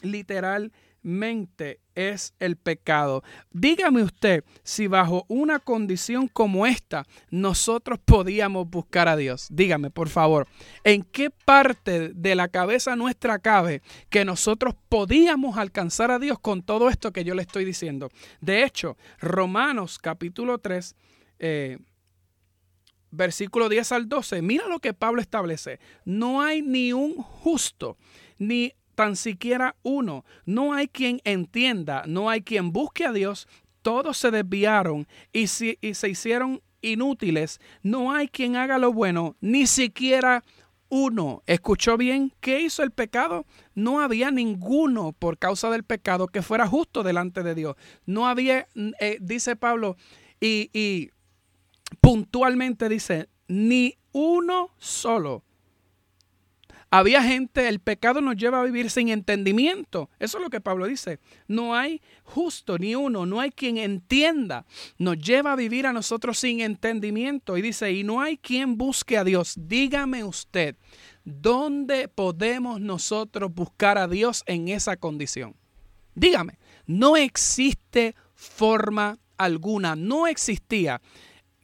literal 0.02 0.74
mente 1.03 1.79
es 1.95 2.33
el 2.39 2.55
pecado. 2.55 3.23
Dígame 3.51 4.01
usted 4.01 4.43
si 4.63 4.87
bajo 4.87 5.25
una 5.27 5.59
condición 5.59 6.27
como 6.27 6.65
esta 6.65 7.05
nosotros 7.29 7.99
podíamos 8.03 8.69
buscar 8.69 9.07
a 9.07 9.15
Dios. 9.15 9.47
Dígame, 9.51 9.91
por 9.91 10.09
favor, 10.09 10.47
¿en 10.83 11.03
qué 11.03 11.29
parte 11.29 12.09
de 12.09 12.35
la 12.35 12.47
cabeza 12.47 12.95
nuestra 12.95 13.39
cabe 13.39 13.81
que 14.09 14.25
nosotros 14.25 14.75
podíamos 14.89 15.57
alcanzar 15.57 16.09
a 16.11 16.19
Dios 16.19 16.39
con 16.39 16.63
todo 16.63 16.89
esto 16.89 17.11
que 17.11 17.23
yo 17.23 17.35
le 17.35 17.43
estoy 17.43 17.65
diciendo? 17.65 18.09
De 18.41 18.63
hecho, 18.63 18.97
Romanos 19.19 19.99
capítulo 19.99 20.57
3, 20.57 20.95
eh, 21.39 21.77
versículo 23.11 23.69
10 23.69 23.91
al 23.91 24.09
12, 24.09 24.41
mira 24.41 24.67
lo 24.67 24.79
que 24.79 24.93
Pablo 24.93 25.21
establece. 25.21 25.79
No 26.03 26.41
hay 26.41 26.61
ni 26.61 26.93
un 26.93 27.15
justo, 27.15 27.97
ni 28.39 28.73
tan 28.95 29.15
siquiera 29.15 29.75
uno. 29.84 30.25
No 30.45 30.73
hay 30.73 30.88
quien 30.88 31.21
entienda, 31.23 32.03
no 32.08 32.29
hay 32.29 32.41
quien 32.41 32.71
busque 32.71 33.06
a 33.06 33.12
Dios. 33.12 33.47
Todos 33.82 34.17
se 34.17 34.32
desviaron 34.32 35.08
y, 35.32 35.47
se 35.47 35.77
hicieron 35.82 36.62
inútiles. 36.82 37.60
No 37.82 38.13
hay 38.13 38.27
quien 38.27 38.56
haga 38.56 38.77
lo 38.77 38.93
bueno, 38.93 39.36
ni 39.41 39.67
siquiera 39.67 40.43
uno. 40.89 41.43
¿Escuchó 41.47 41.97
bien? 41.97 42.32
¿Qué 42.39 42.62
hizo 42.62 42.84
el 42.84 42.91
pecado? 42.91 43.45
No 43.75 43.99
había 43.99 44.32
ninguno 44.32 45.12
por 45.12 45.38
causa 45.38 45.69
del 45.69 45.84
pecado 45.84 46.27
que 46.27 46.41
fuera 46.41 46.67
justo 46.67 47.03
delante 47.03 47.43
de 47.43 47.56
Dios. 47.56 47.75
No 48.06 48.27
había, 48.27 48.67
eh, 48.99 49.17
dice 49.19 49.56
Pablo, 49.56 49.97
y 50.39 51.10
puntualmente 52.01 52.89
dice, 52.89 53.29
ni 53.47 53.97
uno 54.12 54.69
solo. 54.77 55.43
Había 56.95 57.23
gente, 57.23 57.69
el 57.69 57.79
pecado 57.79 58.21
nos 58.21 58.36
lleva 58.36 58.62
a 58.62 58.63
vivir 58.63 58.91
sin 58.91 59.10
entendimiento. 59.10 60.12
Eso 60.19 60.38
es 60.38 60.43
lo 60.43 60.51
que 60.51 60.62
Pablo 60.62 60.86
dice. 60.86 61.17
No 61.47 61.73
hay 61.73 62.03
justo 62.23 62.77
ni 62.77 62.93
uno, 62.93 63.25
no 63.25 63.39
hay 63.39 63.49
quien 63.49 63.79
entienda. 63.79 64.67
Nos 64.99 65.17
lleva 65.17 65.53
a 65.53 65.56
vivir 65.56 65.88
a 65.88 65.91
nosotros 65.91 66.38
sin 66.38 66.62
entendimiento. 66.62 67.58
Y 67.58 67.63
dice, 67.63 67.91
y 67.91 68.03
no 68.03 68.21
hay 68.21 68.38
quien 68.38 68.77
busque 68.77 69.17
a 69.17 69.23
Dios. 69.23 69.56
Dígame 69.58 70.23
usted, 70.23 70.75
¿dónde 71.23 72.10
podemos 72.10 72.79
nosotros 72.79 73.51
buscar 73.51 73.97
a 73.97 74.08
Dios 74.08 74.43
en 74.45 74.67
esa 74.67 74.95
condición? 74.95 75.56
Dígame, 76.13 76.60
no 76.86 77.17
existe 77.17 78.13
forma 78.36 79.17
alguna, 79.36 79.95
no 79.95 80.27
existía. 80.27 81.01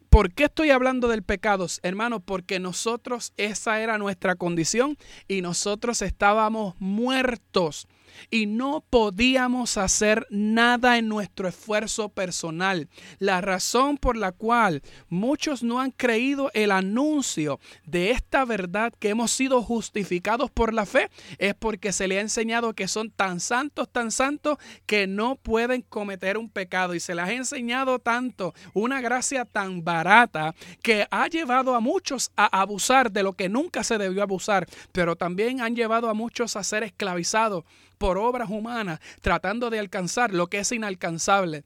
¿Por 0.10 0.32
qué 0.34 0.45
estoy 0.45 0.72
hablando 0.72 1.08
del 1.08 1.22
pecado, 1.22 1.67
hermano? 1.84 2.19
Porque 2.19 2.60
nosotros, 2.60 3.32
esa 3.38 3.80
era 3.80 4.00
nuestra 4.00 4.36
condición 4.36 4.98
y 5.28 5.41
nosotros 5.41 6.02
estábamos 6.02 6.74
muertos 6.80 7.88
y 8.30 8.45
no 8.45 8.84
podíamos 8.89 9.78
hacer 9.78 10.28
nada 10.30 10.98
en 10.98 11.08
nuestro 11.08 11.48
esfuerzo 11.48 12.10
personal. 12.10 12.89
La 13.19 13.41
razón 13.41 13.98
por 13.98 14.17
la 14.17 14.32
cual 14.32 14.82
muchos 15.10 15.63
no 15.63 15.80
han 15.80 15.91
creído 15.91 16.52
el 16.54 16.72
anuncio 16.72 17.60
de 17.86 18.12
esta 18.12 18.45
verdad 18.45 18.93
que 19.00 19.10
hemos 19.10 19.32
sido 19.32 19.62
justificados 19.62 20.52
por 20.52 20.74
la 20.74 20.86
fe 20.86 21.10
es 21.38 21.56
porque 21.56 21.91
se 21.91 22.08
le 22.08 22.17
ha 22.17 22.22
enseñado 22.22 22.74
que 22.74 22.88
son 22.88 23.12
tan 23.12 23.39
santos, 23.39 23.89
tan 23.89 24.12
santos 24.12 24.58
que 24.86 25.08
no 25.08 25.36
pueden 25.36 25.82
cometer 25.82 26.38
un 26.38 26.50
pecado 26.50 26.95
y 26.95 27.00
se 27.00 27.15
les 27.15 27.26
ha 27.26 27.32
enseñado 27.32 28.00
tanto 28.00 28.54
una 28.74 29.02
gracia 29.02 29.45
tan 29.45 29.84
barata 29.84 30.54
que 30.82 31.08
ha 31.12 31.28
llevado 31.28 31.76
a 31.76 31.80
muchos 31.80 32.32
a 32.36 32.62
abusar 32.62 33.12
de 33.12 33.24
lo 33.24 33.34
que 33.34 33.50
nunca 33.50 33.84
se 33.84 33.98
debió 33.98 34.24
abusar, 34.24 34.67
pero 34.91 35.15
también 35.15 35.62
han 35.62 35.76
llevado 35.76 36.10
a 36.10 36.13
muchos 36.13 36.56
a 36.56 36.63
ser 36.63 36.84
esclavizados 36.84 37.63
por 38.00 38.18
obras 38.18 38.50
humanas, 38.50 39.00
tratando 39.22 39.70
de 39.70 39.78
alcanzar 39.78 40.34
lo 40.34 40.48
que 40.48 40.60
es 40.60 40.72
inalcanzable. 40.72 41.66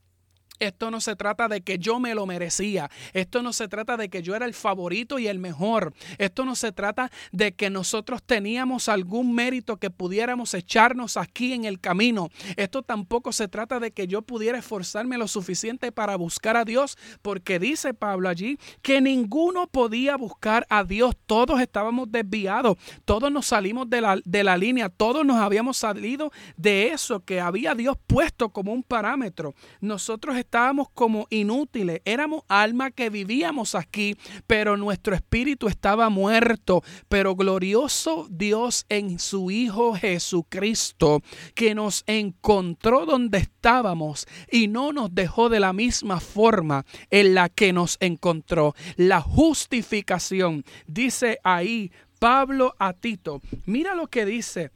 Esto 0.64 0.90
no 0.90 1.02
se 1.02 1.18
trata 1.18 1.50
de 1.50 1.62
que 1.62 1.78
yo 1.78 2.00
me 2.00 2.16
lo 2.16 2.26
merecía. 2.26 2.90
Esto 3.12 3.44
no 3.44 3.52
se 3.52 3.68
trata 3.68 3.98
de 3.98 4.08
que 4.10 4.22
yo 4.22 4.34
era 4.34 4.46
el 4.46 4.54
favorito 4.54 5.20
y 5.20 5.28
el 5.28 5.38
mejor. 5.38 5.94
Esto 6.18 6.46
no 6.46 6.56
se 6.56 6.72
trata 6.72 7.12
de 7.34 7.52
que 7.52 7.70
nosotros 7.70 8.24
teníamos 8.24 8.88
algún 8.88 9.36
mérito 9.36 9.76
que 9.76 9.90
pudiéramos 9.90 10.54
echarnos 10.54 11.18
aquí 11.18 11.52
en 11.52 11.66
el 11.66 11.82
camino. 11.82 12.30
Esto 12.56 12.82
tampoco 12.82 13.34
se 13.34 13.50
trata 13.50 13.82
de 13.82 13.92
que 13.92 14.08
yo 14.08 14.22
pudiera 14.22 14.58
esforzarme 14.58 15.18
lo 15.18 15.28
suficiente 15.28 15.92
para 15.92 16.16
buscar 16.16 16.56
a 16.56 16.64
Dios, 16.64 16.98
porque 17.22 17.60
dice 17.60 17.94
Pablo 17.94 18.30
allí 18.30 18.58
que 18.82 19.02
ninguno 19.02 19.68
podía 19.68 20.16
buscar 20.16 20.66
a 20.70 20.86
Dios. 20.86 21.14
Todos 21.26 21.60
estábamos 21.60 22.10
desviados. 22.10 22.78
Todos 23.04 23.30
nos 23.34 23.48
salimos 23.48 23.90
de 23.90 24.00
la, 24.00 24.18
de 24.24 24.44
la 24.46 24.56
línea. 24.56 24.88
Todos 24.88 25.26
nos 25.26 25.38
habíamos 25.42 25.76
salido 25.76 26.32
de 26.56 26.88
eso 26.88 27.20
que 27.20 27.42
había 27.42 27.76
Dios 27.76 27.98
puesto 28.08 28.48
como 28.48 28.72
un 28.72 28.84
parámetro. 28.84 29.56
Nosotros 29.82 30.38
estábamos 30.38 30.53
como 30.94 31.26
inútiles, 31.32 32.02
éramos 32.06 32.44
alma 32.48 32.92
que 32.92 33.10
vivíamos 33.10 33.74
aquí, 33.74 34.16
pero 34.46 34.78
nuestro 34.78 35.16
espíritu 35.16 35.68
estaba 35.68 36.10
muerto. 36.10 36.84
Pero 37.10 37.36
glorioso 37.36 38.28
Dios 38.30 38.86
en 38.90 39.18
su 39.18 39.50
Hijo 39.50 39.96
Jesucristo, 39.96 41.22
que 41.56 41.74
nos 41.74 42.04
encontró 42.06 43.08
donde 43.08 43.40
estábamos 43.40 44.28
y 44.52 44.68
no 44.68 44.94
nos 44.94 45.14
dejó 45.16 45.50
de 45.50 45.60
la 45.60 45.74
misma 45.74 46.20
forma 46.20 46.86
en 47.10 47.34
la 47.34 47.50
que 47.50 47.74
nos 47.74 47.98
encontró. 48.00 48.76
La 48.96 49.22
justificación, 49.22 50.64
dice 50.86 51.40
ahí 51.44 51.92
Pablo 52.20 52.76
a 52.78 52.94
Tito, 52.94 53.42
mira 53.66 53.96
lo 53.96 54.08
que 54.08 54.26
dice 54.26 54.72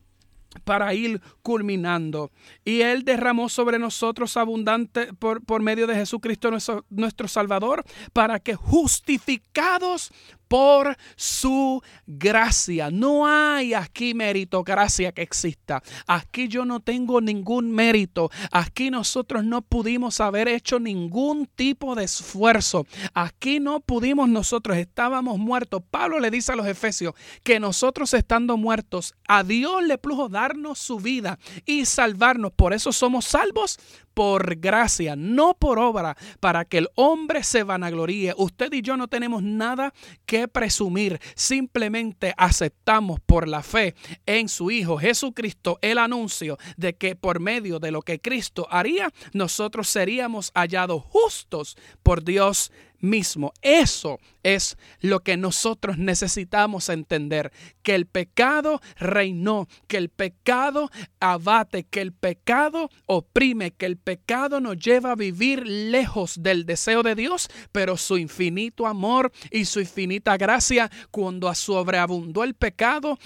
para 0.63 0.93
ir 0.93 1.21
culminando. 1.41 2.31
Y 2.65 2.81
Él 2.81 3.03
derramó 3.03 3.49
sobre 3.49 3.79
nosotros 3.79 4.37
abundante 4.37 5.13
por, 5.13 5.43
por 5.43 5.61
medio 5.61 5.87
de 5.87 5.95
Jesucristo 5.95 6.51
nuestro, 6.51 6.85
nuestro 6.89 7.27
Salvador, 7.27 7.83
para 8.13 8.39
que 8.39 8.55
justificados 8.55 10.11
por 10.47 10.97
su 11.15 11.81
gracia. 12.05 12.89
No 12.91 13.27
hay 13.27 13.73
aquí 13.73 14.13
meritocracia 14.13 15.11
que 15.11 15.21
exista. 15.21 15.81
Aquí 16.07 16.47
yo 16.47 16.65
no 16.65 16.79
tengo 16.79 17.21
ningún 17.21 17.71
mérito. 17.71 18.29
Aquí 18.51 18.89
nosotros 18.89 19.43
no 19.43 19.61
pudimos 19.61 20.19
haber 20.21 20.47
hecho 20.47 20.79
ningún 20.79 21.47
tipo 21.47 21.95
de 21.95 22.05
esfuerzo. 22.05 22.85
Aquí 23.13 23.59
no 23.59 23.79
pudimos 23.79 24.29
nosotros, 24.29 24.77
estábamos 24.77 25.37
muertos. 25.37 25.83
Pablo 25.89 26.19
le 26.19 26.31
dice 26.31 26.51
a 26.51 26.55
los 26.55 26.67
efesios 26.67 27.13
que 27.43 27.59
nosotros 27.59 28.13
estando 28.13 28.57
muertos, 28.57 29.13
a 29.27 29.43
Dios 29.43 29.83
le 29.83 29.97
plujo 29.97 30.29
darnos 30.29 30.79
su 30.79 30.97
vida 30.97 31.39
y 31.65 31.85
salvarnos. 31.85 32.51
Por 32.53 32.73
eso 32.73 32.91
somos 32.91 33.25
salvos 33.25 33.79
por 34.13 34.55
gracia, 34.55 35.15
no 35.15 35.53
por 35.53 35.77
obra, 35.77 36.17
para 36.39 36.65
que 36.65 36.79
el 36.79 36.89
hombre 36.95 37.43
se 37.43 37.63
vanagloríe. 37.63 38.33
Usted 38.35 38.73
y 38.73 38.81
yo 38.81 38.97
no 38.97 39.07
tenemos 39.07 39.43
nada 39.43 39.93
que 40.25 40.36
presumir, 40.45 41.19
simplemente 41.35 42.33
aceptamos 42.37 43.19
por 43.21 43.47
la 43.47 43.63
fe 43.63 43.95
en 44.25 44.49
su 44.49 44.69
Hijo 44.69 44.97
Jesucristo 44.97 45.79
el 45.81 45.97
anuncio 45.97 46.57
de 46.75 46.95
que 46.95 47.15
por 47.15 47.39
medio 47.39 47.79
de 47.79 47.91
lo 47.91 48.01
que 48.01 48.19
Cristo 48.19 48.67
haría, 48.69 49.11
nosotros 49.33 49.87
seríamos 49.87 50.51
hallados 50.53 51.03
justos 51.03 51.77
por 52.03 52.23
Dios 52.23 52.71
mismo. 52.99 53.53
Eso 53.61 54.19
es 54.55 54.77
lo 54.99 55.19
que 55.19 55.37
nosotros 55.37 55.97
necesitamos 55.97 56.89
entender, 56.89 57.51
que 57.83 57.95
el 57.95 58.05
pecado 58.05 58.81
reinó, 58.97 59.67
que 59.87 59.97
el 59.97 60.09
pecado 60.09 60.89
abate, 61.19 61.83
que 61.83 62.01
el 62.01 62.13
pecado 62.13 62.89
oprime, 63.05 63.71
que 63.71 63.85
el 63.85 63.97
pecado 63.97 64.59
nos 64.59 64.77
lleva 64.77 65.11
a 65.11 65.15
vivir 65.15 65.65
lejos 65.67 66.41
del 66.41 66.65
deseo 66.65 67.03
de 67.03 67.15
Dios, 67.15 67.49
pero 67.71 67.97
su 67.97 68.17
infinito 68.17 68.87
amor 68.87 69.31
y 69.51 69.65
su 69.65 69.79
infinita 69.79 70.37
gracia, 70.37 70.89
cuando 71.11 71.53
sobreabundó 71.53 72.43
el 72.43 72.53
pecado, 72.53 73.17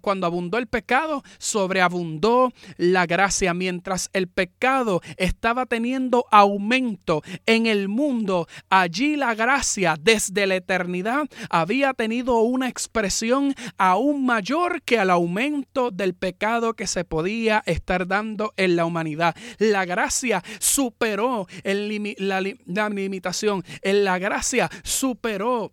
cuando 0.00 0.26
abundó 0.26 0.58
el 0.58 0.66
pecado, 0.66 1.22
sobreabundó 1.38 2.52
la 2.76 3.06
gracia, 3.06 3.54
mientras 3.54 4.10
el 4.12 4.28
pecado 4.28 5.00
estaba 5.16 5.66
teniendo 5.66 6.26
aumento 6.30 7.22
en 7.46 7.66
el 7.66 7.88
mundo, 7.88 8.48
allí 8.68 9.16
la 9.16 9.34
gracia 9.34 9.96
desde 10.02 10.46
la 10.46 10.56
eternidad 10.56 11.28
había 11.50 11.94
tenido 11.94 12.40
una 12.40 12.68
expresión 12.68 13.54
aún 13.78 14.24
mayor 14.24 14.82
que 14.82 14.98
al 14.98 15.10
aumento 15.10 15.90
del 15.90 16.14
pecado 16.14 16.74
que 16.74 16.86
se 16.86 17.04
podía 17.04 17.62
estar 17.66 18.06
dando 18.06 18.52
en 18.56 18.76
la 18.76 18.84
humanidad. 18.84 19.34
La 19.58 19.84
gracia 19.84 20.42
superó 20.58 21.46
la, 21.64 22.40
la 22.66 22.88
limitación, 22.88 23.64
la 23.82 24.18
gracia 24.18 24.70
superó 24.82 25.72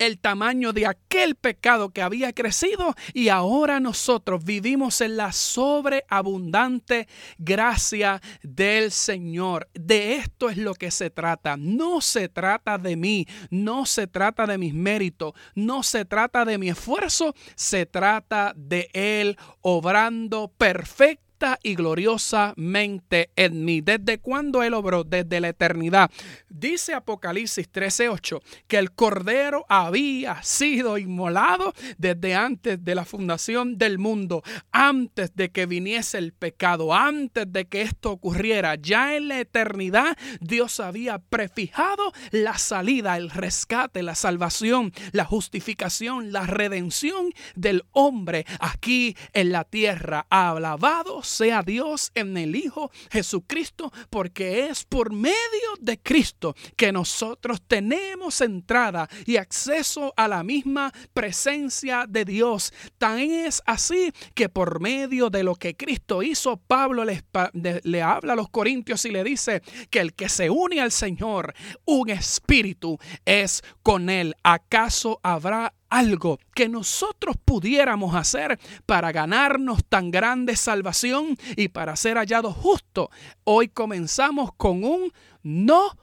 el 0.00 0.18
tamaño 0.18 0.72
de 0.72 0.86
aquel 0.86 1.36
pecado 1.36 1.90
que 1.90 2.02
había 2.02 2.32
crecido 2.32 2.94
y 3.12 3.28
ahora 3.28 3.78
nosotros 3.78 4.44
vivimos 4.44 5.00
en 5.02 5.16
la 5.16 5.30
sobreabundante 5.30 7.06
gracia 7.38 8.20
del 8.42 8.90
Señor. 8.90 9.68
De 9.74 10.16
esto 10.16 10.48
es 10.48 10.56
lo 10.56 10.74
que 10.74 10.90
se 10.90 11.10
trata. 11.10 11.56
No 11.56 12.00
se 12.00 12.28
trata 12.28 12.78
de 12.78 12.96
mí, 12.96 13.26
no 13.50 13.84
se 13.84 14.06
trata 14.06 14.46
de 14.46 14.58
mis 14.58 14.74
méritos, 14.74 15.34
no 15.54 15.82
se 15.82 16.06
trata 16.06 16.44
de 16.46 16.56
mi 16.56 16.70
esfuerzo, 16.70 17.34
se 17.54 17.84
trata 17.84 18.54
de 18.56 18.88
Él 18.94 19.36
obrando 19.60 20.48
perfecto 20.48 21.29
y 21.62 21.74
gloriosamente 21.74 23.30
en 23.36 23.64
mí. 23.64 23.80
¿Desde 23.80 24.18
cuándo 24.18 24.62
Él 24.62 24.74
obró? 24.74 25.04
Desde 25.04 25.40
la 25.40 25.48
eternidad. 25.48 26.10
Dice 26.48 26.92
Apocalipsis 26.92 27.70
13:8 27.70 28.40
que 28.68 28.78
el 28.78 28.92
Cordero 28.92 29.64
había 29.68 30.42
sido 30.42 30.98
inmolado 30.98 31.72
desde 31.96 32.34
antes 32.34 32.84
de 32.84 32.94
la 32.94 33.04
fundación 33.04 33.78
del 33.78 33.98
mundo, 33.98 34.42
antes 34.70 35.34
de 35.34 35.50
que 35.50 35.66
viniese 35.66 36.18
el 36.18 36.32
pecado, 36.32 36.92
antes 36.94 37.50
de 37.50 37.66
que 37.66 37.82
esto 37.82 38.10
ocurriera. 38.10 38.74
Ya 38.74 39.16
en 39.16 39.28
la 39.28 39.40
eternidad 39.40 40.16
Dios 40.40 40.78
había 40.80 41.18
prefijado 41.18 42.12
la 42.32 42.58
salida, 42.58 43.16
el 43.16 43.30
rescate, 43.30 44.02
la 44.02 44.14
salvación, 44.14 44.92
la 45.12 45.24
justificación, 45.24 46.32
la 46.32 46.46
redención 46.46 47.32
del 47.54 47.84
hombre 47.92 48.44
aquí 48.58 49.16
en 49.32 49.52
la 49.52 49.64
tierra. 49.64 50.26
Alabado 50.28 51.22
sea 51.30 51.62
Dios 51.62 52.10
en 52.14 52.36
el 52.36 52.56
Hijo 52.56 52.90
Jesucristo, 53.10 53.92
porque 54.10 54.66
es 54.66 54.84
por 54.84 55.12
medio 55.12 55.38
de 55.80 55.98
Cristo 55.98 56.54
que 56.76 56.92
nosotros 56.92 57.62
tenemos 57.66 58.40
entrada 58.40 59.08
y 59.26 59.36
acceso 59.36 60.12
a 60.16 60.28
la 60.28 60.42
misma 60.42 60.92
presencia 61.14 62.04
de 62.08 62.24
Dios. 62.24 62.72
Tan 62.98 63.18
es 63.18 63.62
así 63.66 64.12
que 64.34 64.48
por 64.48 64.80
medio 64.80 65.30
de 65.30 65.42
lo 65.42 65.54
que 65.54 65.76
Cristo 65.76 66.22
hizo, 66.22 66.56
Pablo 66.56 67.04
le, 67.04 68.02
habla 68.02 68.32
a 68.32 68.36
los 68.36 68.50
corintios 68.50 69.04
y 69.04 69.10
le 69.10 69.24
dice 69.24 69.62
que 69.90 70.00
el 70.00 70.14
que 70.14 70.28
se 70.28 70.50
une 70.50 70.80
al 70.80 70.92
Señor, 70.92 71.54
un 71.84 72.10
espíritu 72.10 72.98
es 73.24 73.62
con 73.82 74.10
él. 74.10 74.34
¿Acaso 74.42 75.20
habrá 75.22 75.74
algo 75.90 76.38
que 76.54 76.68
nosotros 76.68 77.36
pudiéramos 77.44 78.14
hacer 78.14 78.58
para 78.86 79.12
ganarnos 79.12 79.84
tan 79.84 80.10
grande 80.10 80.56
salvación 80.56 81.36
y 81.56 81.68
para 81.68 81.96
ser 81.96 82.16
hallados 82.16 82.54
justos, 82.54 83.08
hoy 83.44 83.68
comenzamos 83.68 84.52
con 84.56 84.84
un 84.84 85.12
no 85.42 85.98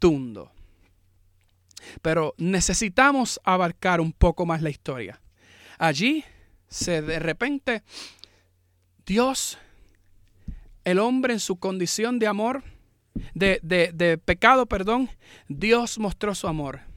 rotundo. 0.00 0.50
Pero 2.02 2.34
necesitamos 2.36 3.40
abarcar 3.44 4.00
un 4.00 4.12
poco 4.12 4.44
más 4.44 4.60
la 4.60 4.70
historia. 4.70 5.20
Allí, 5.78 6.24
se 6.68 7.00
de 7.02 7.18
repente, 7.20 7.82
Dios, 9.06 9.56
el 10.84 10.98
hombre 10.98 11.32
en 11.32 11.40
su 11.40 11.56
condición 11.56 12.18
de 12.18 12.26
amor, 12.26 12.64
de, 13.34 13.60
de 13.62 14.18
pecado, 14.18 14.66
perdón, 14.66 15.10
Dios 15.48 15.98
mostró 15.98 16.34
su 16.34 16.48
amor. 16.48 16.89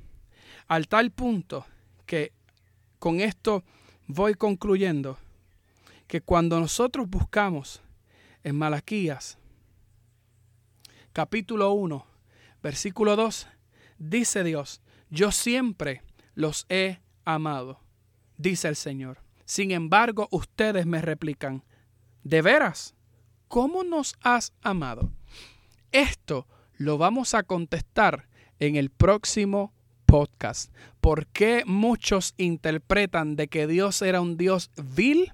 Al 0.68 0.88
tal 0.88 1.12
punto 1.12 1.66
que 2.06 2.32
con 3.00 3.20
esto 3.20 3.64
voy 4.08 4.34
concluyendo 4.36 5.18
que 6.08 6.22
cuando 6.22 6.60
nosotros 6.60 7.10
buscamos 7.10 7.82
en 8.44 8.58
Malaquías 8.58 9.38
capítulo 11.14 11.72
1, 11.74 12.06
versículo 12.62 13.16
2, 13.16 13.48
dice 14.00 14.44
Dios, 14.44 14.82
yo 15.10 15.32
siempre 15.32 16.02
los 16.34 16.66
he 16.70 17.00
amado, 17.24 17.80
dice 18.38 18.68
el 18.68 18.76
Señor. 18.76 19.20
Sin 19.46 19.72
embargo, 19.72 20.28
ustedes 20.32 20.86
me 20.86 21.02
replican, 21.02 21.64
¿de 22.24 22.42
veras? 22.42 22.96
¿Cómo 23.48 23.84
nos 23.84 24.16
has 24.22 24.54
amado? 24.62 25.12
Esto 25.92 26.48
lo 26.78 26.98
vamos 26.98 27.36
a 27.36 27.44
contestar 27.44 28.28
en 28.60 28.76
el 28.76 28.90
próximo 28.90 29.72
podcast. 30.14 30.72
¿Por 31.02 31.26
qué 31.26 31.64
muchos 31.66 32.36
interpretan 32.38 33.36
de 33.36 33.48
que 33.48 33.66
Dios 33.66 34.04
era 34.04 34.22
un 34.22 34.38
Dios 34.38 34.70
vil 34.78 35.32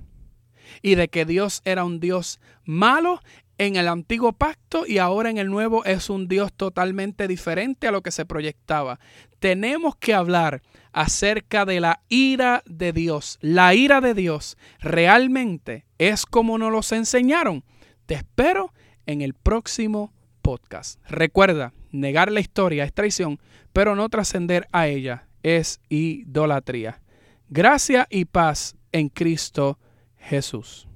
y 0.82 0.96
de 0.96 1.10
que 1.10 1.26
Dios 1.26 1.62
era 1.66 1.84
un 1.84 2.00
Dios 2.00 2.40
malo 2.64 3.20
en 3.58 3.76
el 3.76 3.90
antiguo 3.90 4.32
pacto 4.32 4.86
y 4.88 5.00
ahora 5.00 5.30
en 5.30 5.38
el 5.38 5.50
nuevo 5.50 5.84
es 5.84 6.10
un 6.10 6.30
Dios 6.30 6.54
totalmente 6.54 7.28
diferente 7.28 7.90
a 7.90 7.92
lo 7.92 8.02
que 8.02 8.12
se 8.12 8.26
proyectaba. 8.26 9.02
Tenemos 9.40 9.98
que 9.98 10.14
hablar 10.14 10.62
acerca 10.94 11.66
de 11.66 11.82
la 11.82 12.02
ira 12.08 12.64
de 12.66 12.94
Dios. 12.94 13.38
La 13.42 13.76
ira 13.76 14.00
de 14.00 14.14
Dios 14.14 14.58
realmente 14.80 15.88
es 15.98 16.26
como 16.26 16.58
nos 16.58 16.72
los 16.72 16.94
enseñaron. 16.94 17.66
Te 18.06 18.14
espero 18.14 18.74
en 19.06 19.20
el 19.24 19.34
próximo 19.34 20.14
podcast. 20.42 21.00
Recuerda, 21.08 21.74
negar 21.92 22.32
la 22.32 22.40
historia 22.40 22.84
es 22.84 22.94
traición, 22.94 23.40
pero 23.74 23.96
no 23.96 24.10
trascender 24.10 24.68
a 24.72 24.88
ella 24.88 25.28
es 25.44 25.80
idolatría. 25.90 27.02
Gracia 27.50 28.08
y 28.10 28.26
paz 28.26 28.76
en 28.92 29.10
Cristo 29.10 29.80
Jesús. 30.18 30.88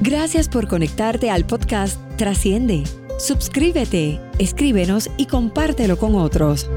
Gracias 0.00 0.48
por 0.48 0.68
conectarte 0.68 1.30
al 1.30 1.46
podcast 1.46 1.98
Trasciende. 2.16 2.84
Suscríbete, 3.18 4.20
escríbenos 4.38 5.10
y 5.16 5.26
compártelo 5.26 5.96
con 5.98 6.14
otros. 6.14 6.68